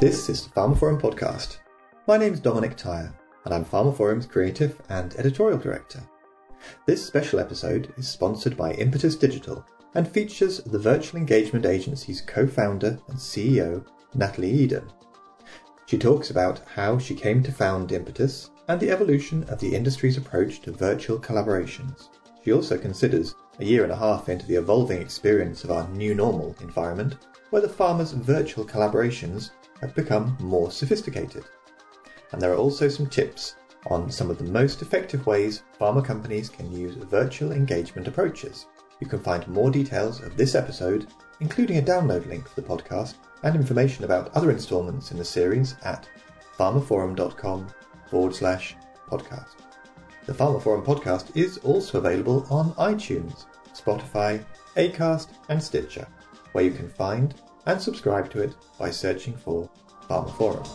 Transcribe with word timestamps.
This 0.00 0.28
is 0.28 0.44
the 0.44 0.50
pharmaphorum 0.50 1.00
podcast. 1.00 1.56
My 2.06 2.16
name 2.16 2.32
is 2.32 2.38
Dominic 2.38 2.76
Tyer, 2.76 3.12
and 3.44 3.52
I'm 3.52 3.64
pharmaphorum's 3.64 4.26
creative 4.26 4.80
and 4.90 5.12
editorial 5.16 5.58
director. 5.58 6.00
This 6.86 7.04
special 7.04 7.40
episode 7.40 7.92
is 7.96 8.06
sponsored 8.06 8.56
by 8.56 8.74
Impetus 8.74 9.16
Digital 9.16 9.66
and 9.96 10.06
features 10.06 10.58
the 10.58 10.78
virtual 10.78 11.18
engagement 11.18 11.66
agency's 11.66 12.20
co 12.20 12.46
founder 12.46 13.00
and 13.08 13.18
CEO, 13.18 13.84
Natalie 14.14 14.68
Ieong. 14.68 14.88
She 15.86 15.98
talks 15.98 16.30
about 16.30 16.60
how 16.76 16.98
she 16.98 17.16
came 17.16 17.42
to 17.42 17.50
found 17.50 17.90
Impetus 17.90 18.50
and 18.68 18.78
the 18.78 18.92
evolution 18.92 19.42
of 19.48 19.58
the 19.58 19.74
industry's 19.74 20.16
approach 20.16 20.60
to 20.60 20.70
virtual 20.70 21.18
collaborations. 21.18 22.08
She 22.44 22.52
also 22.52 22.78
considers 22.78 23.34
a 23.58 23.64
year 23.64 23.82
and 23.82 23.90
a 23.90 23.96
half 23.96 24.28
into 24.28 24.46
the 24.46 24.54
evolving 24.54 25.02
experience 25.02 25.64
of 25.64 25.72
our 25.72 25.88
new 25.88 26.14
normal 26.14 26.54
environment, 26.60 27.16
whether 27.50 27.66
pharma's 27.66 28.12
virtual 28.12 28.64
collaborations 28.64 29.50
have 29.80 29.94
become 29.94 30.36
more 30.40 30.70
sophisticated. 30.70 31.44
And 32.32 32.40
there 32.40 32.52
are 32.52 32.56
also 32.56 32.88
some 32.88 33.06
tips 33.06 33.56
on 33.86 34.10
some 34.10 34.30
of 34.30 34.38
the 34.38 34.44
most 34.44 34.82
effective 34.82 35.26
ways 35.26 35.62
pharma 35.80 36.04
companies 36.04 36.48
can 36.48 36.70
use 36.72 36.94
virtual 36.94 37.52
engagement 37.52 38.08
approaches. 38.08 38.66
You 39.00 39.06
can 39.06 39.20
find 39.20 39.46
more 39.48 39.70
details 39.70 40.20
of 40.20 40.36
this 40.36 40.54
episode, 40.54 41.06
including 41.40 41.78
a 41.78 41.82
download 41.82 42.26
link 42.26 42.48
for 42.48 42.60
the 42.60 42.66
podcast 42.66 43.14
and 43.42 43.54
information 43.54 44.04
about 44.04 44.34
other 44.34 44.50
installments 44.50 45.12
in 45.12 45.18
the 45.18 45.24
series 45.24 45.76
at 45.84 46.08
pharmaphorum.com 46.58 47.68
forward 48.10 48.34
slash 48.34 48.76
podcast. 49.08 49.54
The 50.26 50.34
Pharmaphorum 50.34 50.84
podcast 50.84 51.34
is 51.36 51.58
also 51.58 51.98
available 51.98 52.46
on 52.50 52.72
iTunes, 52.74 53.46
Spotify, 53.72 54.44
Acast, 54.76 55.28
and 55.48 55.62
Stitcher, 55.62 56.06
where 56.52 56.64
you 56.64 56.70
can 56.70 56.88
find 56.88 57.34
and 57.68 57.80
subscribe 57.80 58.30
to 58.30 58.40
it 58.42 58.54
by 58.78 58.90
searching 58.90 59.36
for 59.36 59.68
Pharmaphorum. 60.08 60.66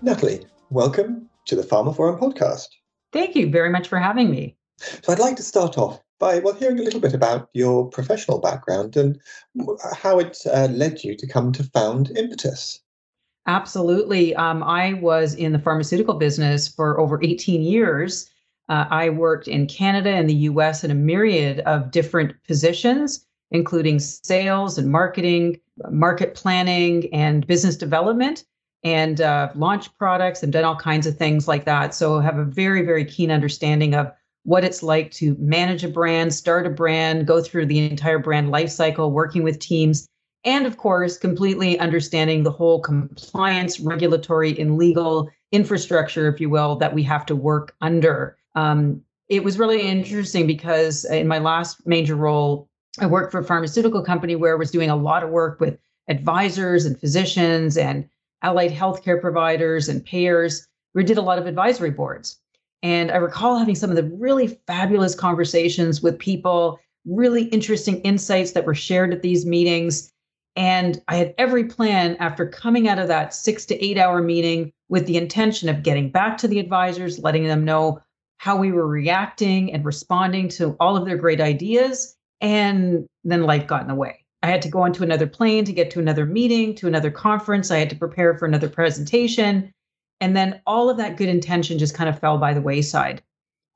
Natalie, 0.00 0.46
welcome 0.70 1.28
to 1.46 1.56
the 1.56 1.62
Pharmaphorum 1.62 2.20
podcast. 2.20 2.68
Thank 3.12 3.34
you 3.34 3.50
very 3.50 3.70
much 3.70 3.88
for 3.88 3.98
having 3.98 4.30
me. 4.30 4.56
So 4.78 5.12
I'd 5.12 5.18
like 5.18 5.36
to 5.36 5.42
start 5.42 5.76
off 5.78 6.00
by 6.20 6.38
well 6.38 6.54
hearing 6.54 6.78
a 6.78 6.82
little 6.82 7.00
bit 7.00 7.12
about 7.12 7.48
your 7.54 7.88
professional 7.88 8.38
background 8.38 8.96
and 8.96 9.20
how 9.92 10.20
it 10.20 10.38
uh, 10.46 10.68
led 10.70 11.02
you 11.02 11.16
to 11.16 11.26
come 11.26 11.50
to 11.52 11.64
found 11.64 12.16
Impetus. 12.16 12.80
Absolutely. 13.48 14.36
Um, 14.36 14.62
I 14.62 14.94
was 14.94 15.34
in 15.34 15.52
the 15.52 15.58
pharmaceutical 15.58 16.14
business 16.14 16.68
for 16.68 17.00
over 17.00 17.20
18 17.20 17.62
years. 17.62 18.30
Uh, 18.68 18.86
I 18.90 19.08
worked 19.10 19.48
in 19.48 19.66
Canada 19.66 20.10
and 20.10 20.28
the 20.28 20.34
US 20.34 20.84
in 20.84 20.90
a 20.90 20.94
myriad 20.94 21.60
of 21.60 21.90
different 21.90 22.34
positions, 22.46 23.26
including 23.50 23.98
sales 23.98 24.78
and 24.78 24.90
marketing, 24.90 25.60
market 25.90 26.34
planning, 26.34 27.12
and 27.12 27.46
business 27.46 27.76
development, 27.76 28.44
and 28.84 29.20
uh, 29.20 29.50
launched 29.54 29.96
products 29.98 30.42
and 30.42 30.52
done 30.52 30.64
all 30.64 30.76
kinds 30.76 31.06
of 31.06 31.16
things 31.16 31.46
like 31.46 31.64
that. 31.64 31.94
So 31.94 32.18
I 32.18 32.22
have 32.22 32.38
a 32.38 32.44
very, 32.44 32.82
very 32.82 33.04
keen 33.04 33.30
understanding 33.30 33.94
of 33.94 34.12
what 34.44 34.64
it's 34.64 34.82
like 34.82 35.10
to 35.12 35.36
manage 35.38 35.84
a 35.84 35.88
brand, 35.88 36.34
start 36.34 36.66
a 36.66 36.70
brand, 36.70 37.26
go 37.26 37.40
through 37.40 37.66
the 37.66 37.90
entire 37.90 38.18
brand 38.18 38.50
life 38.50 38.70
cycle, 38.70 39.12
working 39.12 39.44
with 39.44 39.58
teams, 39.58 40.08
and 40.44 40.66
of 40.66 40.76
course, 40.76 41.16
completely 41.16 41.78
understanding 41.78 42.42
the 42.42 42.50
whole 42.50 42.80
compliance, 42.80 43.78
regulatory, 43.78 44.58
and 44.58 44.76
legal 44.76 45.30
infrastructure, 45.52 46.26
if 46.26 46.40
you 46.40 46.50
will, 46.50 46.74
that 46.76 46.94
we 46.94 47.02
have 47.04 47.24
to 47.26 47.36
work 47.36 47.76
under. 47.80 48.36
Um, 48.54 49.02
it 49.28 49.44
was 49.44 49.58
really 49.58 49.82
interesting 49.82 50.46
because 50.46 51.04
in 51.06 51.26
my 51.26 51.38
last 51.38 51.86
major 51.86 52.14
role, 52.14 52.68
I 52.98 53.06
worked 53.06 53.32
for 53.32 53.40
a 53.40 53.44
pharmaceutical 53.44 54.02
company 54.02 54.36
where 54.36 54.54
I 54.54 54.58
was 54.58 54.70
doing 54.70 54.90
a 54.90 54.96
lot 54.96 55.22
of 55.22 55.30
work 55.30 55.60
with 55.60 55.78
advisors 56.08 56.84
and 56.84 56.98
physicians 56.98 57.76
and 57.76 58.08
allied 58.42 58.72
healthcare 58.72 59.20
providers 59.20 59.88
and 59.88 60.04
payers. 60.04 60.66
We 60.94 61.04
did 61.04 61.18
a 61.18 61.22
lot 61.22 61.38
of 61.38 61.46
advisory 61.46 61.90
boards. 61.90 62.38
And 62.82 63.10
I 63.10 63.16
recall 63.16 63.58
having 63.58 63.76
some 63.76 63.90
of 63.90 63.96
the 63.96 64.10
really 64.16 64.58
fabulous 64.66 65.14
conversations 65.14 66.02
with 66.02 66.18
people, 66.18 66.80
really 67.06 67.44
interesting 67.44 68.00
insights 68.00 68.52
that 68.52 68.66
were 68.66 68.74
shared 68.74 69.12
at 69.12 69.22
these 69.22 69.46
meetings. 69.46 70.12
And 70.56 71.00
I 71.08 71.16
had 71.16 71.34
every 71.38 71.64
plan 71.64 72.16
after 72.18 72.46
coming 72.46 72.88
out 72.88 72.98
of 72.98 73.08
that 73.08 73.32
six 73.32 73.64
to 73.66 73.82
eight 73.82 73.96
hour 73.96 74.20
meeting 74.20 74.72
with 74.88 75.06
the 75.06 75.16
intention 75.16 75.68
of 75.68 75.82
getting 75.82 76.10
back 76.10 76.36
to 76.38 76.48
the 76.48 76.58
advisors, 76.58 77.20
letting 77.20 77.46
them 77.46 77.64
know 77.64 78.02
how 78.42 78.56
we 78.56 78.72
were 78.72 78.88
reacting 78.88 79.72
and 79.72 79.84
responding 79.84 80.48
to 80.48 80.74
all 80.80 80.96
of 80.96 81.06
their 81.06 81.16
great 81.16 81.40
ideas. 81.40 82.16
And 82.40 83.06
then 83.22 83.44
life 83.44 83.68
got 83.68 83.82
in 83.82 83.86
the 83.86 83.94
way. 83.94 84.24
I 84.42 84.48
had 84.48 84.62
to 84.62 84.68
go 84.68 84.80
onto 84.80 85.04
another 85.04 85.28
plane 85.28 85.64
to 85.64 85.72
get 85.72 85.92
to 85.92 86.00
another 86.00 86.26
meeting, 86.26 86.74
to 86.74 86.88
another 86.88 87.12
conference. 87.12 87.70
I 87.70 87.78
had 87.78 87.90
to 87.90 87.96
prepare 87.96 88.36
for 88.36 88.46
another 88.46 88.68
presentation. 88.68 89.70
And 90.20 90.36
then 90.36 90.60
all 90.66 90.90
of 90.90 90.96
that 90.96 91.16
good 91.16 91.28
intention 91.28 91.78
just 91.78 91.94
kind 91.94 92.10
of 92.10 92.18
fell 92.18 92.36
by 92.36 92.52
the 92.52 92.60
wayside. 92.60 93.22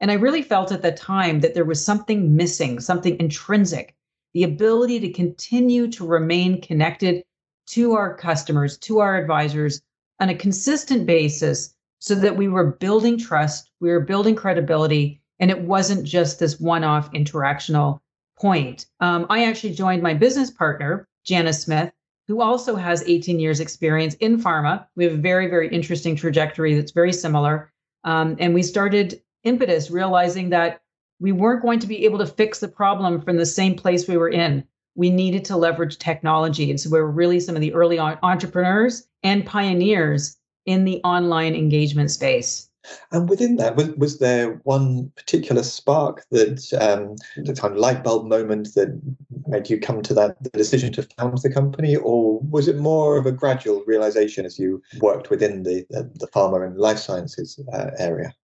And 0.00 0.10
I 0.10 0.15
really 0.15 0.43
felt 0.43 0.72
at 0.72 0.83
that 0.83 0.97
time 0.97 1.38
that 1.43 1.54
there 1.54 1.65
was 1.65 1.84
something 1.84 2.34
missing, 2.34 2.81
something 2.81 3.16
intrinsic 3.21 3.94
the 4.34 4.43
ability 4.43 4.98
to 4.98 5.12
continue 5.12 5.87
to 5.93 6.04
remain 6.04 6.60
connected 6.60 7.22
to 7.69 7.93
our 7.93 8.16
customers, 8.16 8.77
to 8.78 8.98
our 8.98 9.16
advisors 9.16 9.81
on 10.21 10.28
a 10.28 10.34
consistent 10.34 11.06
basis 11.06 11.72
so 12.00 12.16
that 12.16 12.37
we 12.37 12.48
were 12.48 12.72
building 12.72 13.16
trust, 13.16 13.66
we 13.81 13.91
were 13.91 14.00
building 14.00 14.34
credibility, 14.34 15.20
and 15.38 15.50
it 15.50 15.62
wasn't 15.62 16.04
just 16.04 16.38
this 16.38 16.59
one 16.60 16.84
off 16.84 17.12
interactional 17.12 18.00
point. 18.38 18.87
Um, 19.00 19.26
I 19.31 19.44
actually 19.44 19.75
joined 19.75 20.03
my 20.03 20.14
business 20.14 20.50
partner, 20.50 21.09
Janice 21.25 21.62
Smith, 21.62 21.92
who 22.28 22.41
also 22.41 22.76
has 22.76 23.03
18 23.06 23.38
years 23.38 23.60
experience 23.60 24.15
in 24.15 24.38
pharma. 24.41 24.86
We 24.97 25.04
have 25.04 25.15
a 25.15 25.19
very, 25.19 25.48
very 25.48 25.69
interesting 25.69 26.16
trajectory 26.16 26.75
that's 26.75 26.92
very 26.92 27.12
similar. 27.12 27.72
Um, 28.04 28.36
and 28.38 28.54
we 28.54 28.62
started 28.62 29.20
Impetus, 29.44 29.91
realizing 29.91 30.50
that 30.50 30.82
we 31.20 31.32
weren't 31.32 31.62
going 31.62 31.78
to 31.78 31.86
be 31.86 32.04
able 32.04 32.19
to 32.19 32.26
fix 32.26 32.59
the 32.59 32.69
problem 32.69 33.20
from 33.20 33.36
the 33.36 33.47
same 33.47 33.75
place 33.75 34.06
we 34.06 34.16
were 34.16 34.28
in. 34.28 34.65
We 34.97 35.10
needed 35.10 35.44
to 35.47 35.56
leverage 35.56 35.98
technology. 35.98 36.70
And 36.70 36.81
so 36.81 36.91
we 36.91 36.98
were 36.98 37.10
really 37.10 37.41
some 37.41 37.54
of 37.54 37.60
the 37.60 37.72
early 37.75 37.98
entrepreneurs 37.98 39.06
and 39.22 39.47
pioneers 39.47 40.36
in 40.66 40.84
the 40.84 41.00
online 41.04 41.54
engagement 41.54 42.10
space. 42.10 42.69
And 43.12 43.28
within 43.28 43.56
that, 43.56 43.76
was, 43.76 43.88
was 43.97 44.19
there 44.19 44.60
one 44.64 45.10
particular 45.16 45.62
spark 45.62 46.24
that, 46.30 46.72
um, 46.80 47.16
the 47.44 47.54
kind 47.54 47.74
of 47.74 47.80
light 47.80 48.02
bulb 48.02 48.26
moment 48.26 48.74
that 48.74 49.00
made 49.47 49.70
you 49.70 49.78
come 49.80 50.02
to 50.02 50.14
that 50.14 50.42
the 50.42 50.50
decision 50.50 50.92
to 50.94 51.02
found 51.02 51.38
the 51.38 51.52
company, 51.52 51.97
or 51.97 52.41
was 52.41 52.69
it 52.69 52.78
more 52.78 53.16
of 53.16 53.26
a 53.26 53.32
gradual 53.32 53.82
realization 53.86 54.44
as 54.44 54.58
you 54.58 54.82
worked 54.98 55.30
within 55.30 55.62
the 55.62 55.86
the, 55.91 56.10
the 56.14 56.26
pharma 56.28 56.66
and 56.66 56.78
life 56.78 56.98
sciences 56.98 57.60
uh, 57.72 57.91
area? 57.98 58.34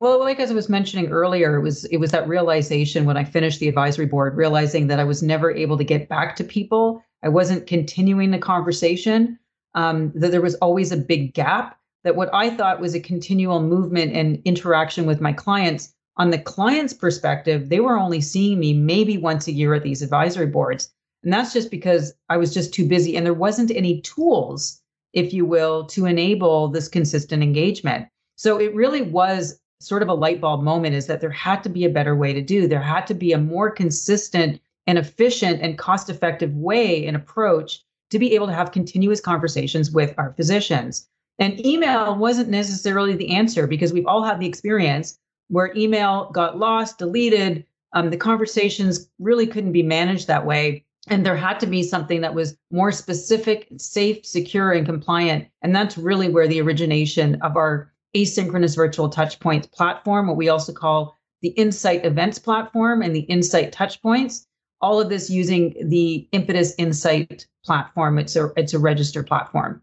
Well, 0.00 0.18
like 0.18 0.40
as 0.40 0.50
I 0.50 0.54
was 0.54 0.68
mentioning 0.68 1.10
earlier, 1.10 1.56
it 1.56 1.62
was 1.62 1.84
it 1.86 1.98
was 1.98 2.10
that 2.10 2.26
realization 2.26 3.04
when 3.04 3.16
I 3.16 3.24
finished 3.24 3.60
the 3.60 3.68
advisory 3.68 4.06
board, 4.06 4.36
realizing 4.36 4.88
that 4.88 4.98
I 4.98 5.04
was 5.04 5.22
never 5.22 5.52
able 5.52 5.78
to 5.78 5.84
get 5.84 6.08
back 6.08 6.36
to 6.36 6.44
people. 6.44 7.04
I 7.22 7.28
wasn't 7.28 7.66
continuing 7.66 8.30
the 8.30 8.38
conversation. 8.38 9.38
Um, 9.74 10.12
that 10.16 10.32
there 10.32 10.42
was 10.42 10.56
always 10.56 10.92
a 10.92 10.98
big 10.98 11.32
gap. 11.32 11.78
That 12.04 12.16
what 12.16 12.32
I 12.34 12.50
thought 12.50 12.80
was 12.80 12.94
a 12.94 13.00
continual 13.00 13.62
movement 13.62 14.12
and 14.12 14.42
interaction 14.44 15.06
with 15.06 15.20
my 15.20 15.32
clients. 15.32 15.94
On 16.16 16.30
the 16.30 16.38
client's 16.38 16.92
perspective, 16.92 17.68
they 17.68 17.80
were 17.80 17.98
only 17.98 18.20
seeing 18.20 18.58
me 18.58 18.74
maybe 18.74 19.16
once 19.16 19.46
a 19.46 19.52
year 19.52 19.72
at 19.74 19.82
these 19.82 20.02
advisory 20.02 20.46
boards, 20.46 20.92
and 21.22 21.32
that's 21.32 21.52
just 21.52 21.70
because 21.70 22.12
I 22.28 22.36
was 22.36 22.52
just 22.52 22.74
too 22.74 22.86
busy, 22.86 23.16
and 23.16 23.24
there 23.24 23.32
wasn't 23.32 23.70
any 23.70 24.00
tools, 24.00 24.82
if 25.12 25.32
you 25.32 25.46
will, 25.46 25.86
to 25.86 26.06
enable 26.06 26.68
this 26.68 26.88
consistent 26.88 27.42
engagement. 27.42 28.08
So 28.36 28.58
it 28.58 28.74
really 28.74 29.02
was 29.02 29.60
sort 29.80 30.02
of 30.02 30.08
a 30.08 30.14
light 30.14 30.40
bulb 30.40 30.62
moment 30.62 30.94
is 30.94 31.06
that 31.06 31.20
there 31.20 31.30
had 31.30 31.62
to 31.62 31.68
be 31.68 31.84
a 31.84 31.90
better 31.90 32.14
way 32.14 32.32
to 32.32 32.40
do. 32.40 32.66
There 32.66 32.80
had 32.80 33.06
to 33.08 33.14
be 33.14 33.32
a 33.32 33.38
more 33.38 33.70
consistent 33.70 34.60
and 34.86 34.98
efficient 34.98 35.60
and 35.60 35.78
cost 35.78 36.10
effective 36.10 36.54
way 36.54 37.06
and 37.06 37.16
approach 37.16 37.80
to 38.10 38.18
be 38.18 38.34
able 38.34 38.46
to 38.46 38.52
have 38.52 38.72
continuous 38.72 39.20
conversations 39.20 39.90
with 39.90 40.14
our 40.18 40.32
physicians. 40.34 41.08
And 41.38 41.64
email 41.64 42.16
wasn't 42.16 42.50
necessarily 42.50 43.16
the 43.16 43.34
answer 43.34 43.66
because 43.66 43.92
we've 43.92 44.06
all 44.06 44.22
had 44.22 44.38
the 44.40 44.46
experience 44.46 45.18
where 45.48 45.72
email 45.76 46.30
got 46.30 46.58
lost, 46.58 46.98
deleted. 46.98 47.64
Um, 47.92 48.10
the 48.10 48.16
conversations 48.16 49.08
really 49.18 49.46
couldn't 49.46 49.72
be 49.72 49.82
managed 49.82 50.26
that 50.28 50.46
way. 50.46 50.84
And 51.08 51.26
there 51.26 51.36
had 51.36 51.58
to 51.60 51.66
be 51.66 51.82
something 51.82 52.20
that 52.20 52.34
was 52.34 52.56
more 52.70 52.92
specific, 52.92 53.68
safe, 53.76 54.24
secure, 54.24 54.72
and 54.72 54.86
compliant. 54.86 55.48
And 55.62 55.74
that's 55.74 55.98
really 55.98 56.28
where 56.28 56.46
the 56.46 56.60
origination 56.60 57.40
of 57.42 57.56
our 57.56 57.92
asynchronous 58.14 58.76
virtual 58.76 59.10
touchpoints 59.10 59.70
platform, 59.70 60.28
what 60.28 60.36
we 60.36 60.48
also 60.48 60.72
call 60.72 61.18
the 61.40 61.48
Insight 61.50 62.06
Events 62.06 62.38
platform 62.38 63.02
and 63.02 63.14
the 63.14 63.20
Insight 63.20 63.72
Touchpoints. 63.72 64.46
All 64.80 65.00
of 65.00 65.08
this 65.08 65.28
using 65.28 65.74
the 65.88 66.28
Impetus 66.32 66.74
Insight 66.78 67.46
platform. 67.64 68.18
It's 68.18 68.36
a 68.36 68.50
it's 68.56 68.74
a 68.74 68.78
register 68.78 69.22
platform. 69.22 69.82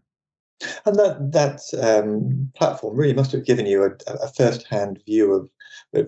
And 0.84 0.96
that 0.96 1.32
that 1.32 1.60
um, 1.82 2.50
platform 2.54 2.96
really 2.96 3.14
must 3.14 3.32
have 3.32 3.46
given 3.46 3.66
you 3.66 3.84
a, 3.84 3.90
a 4.08 4.28
first-hand 4.28 5.00
view 5.06 5.32
of 5.32 5.48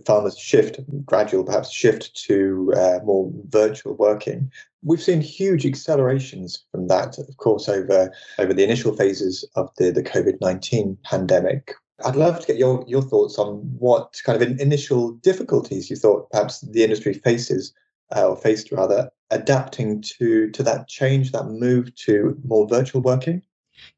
pharma's 0.04 0.38
shift, 0.38 0.81
gradual 1.06 1.44
perhaps 1.44 1.70
shift 1.70 2.14
to 2.26 2.72
uh, 2.76 2.99
more 3.04 3.32
virtual 3.49 3.94
working. 3.94 4.50
We've 4.84 5.02
seen 5.02 5.20
huge 5.20 5.64
accelerations 5.64 6.64
from 6.70 6.88
that, 6.88 7.19
of 7.19 7.37
course, 7.37 7.69
over 7.69 8.12
over 8.38 8.52
the 8.52 8.64
initial 8.64 8.94
phases 8.94 9.49
of 9.56 9.70
the, 9.78 9.90
the 9.90 10.02
COVID 10.02 10.40
nineteen 10.40 10.99
pandemic. 11.04 11.75
I'd 12.04 12.16
love 12.16 12.40
to 12.40 12.46
get 12.46 12.56
your, 12.56 12.84
your 12.88 13.02
thoughts 13.02 13.38
on 13.38 13.58
what 13.78 14.20
kind 14.25 14.43
of 14.43 14.60
initial 14.60 15.12
difficulties 15.12 15.88
you 15.88 15.96
thought 15.96 16.28
perhaps 16.31 16.60
the 16.60 16.82
industry 16.82 17.14
faces 17.14 17.72
uh, 18.16 18.28
or 18.28 18.37
faced 18.37 18.72
rather 18.72 19.08
adapting 19.31 20.02
to 20.19 20.50
to 20.50 20.62
that 20.64 20.88
change, 20.88 21.31
that 21.32 21.46
move 21.46 21.94
to 21.94 22.37
more 22.44 22.69
virtual 22.69 23.00
working. 23.00 23.40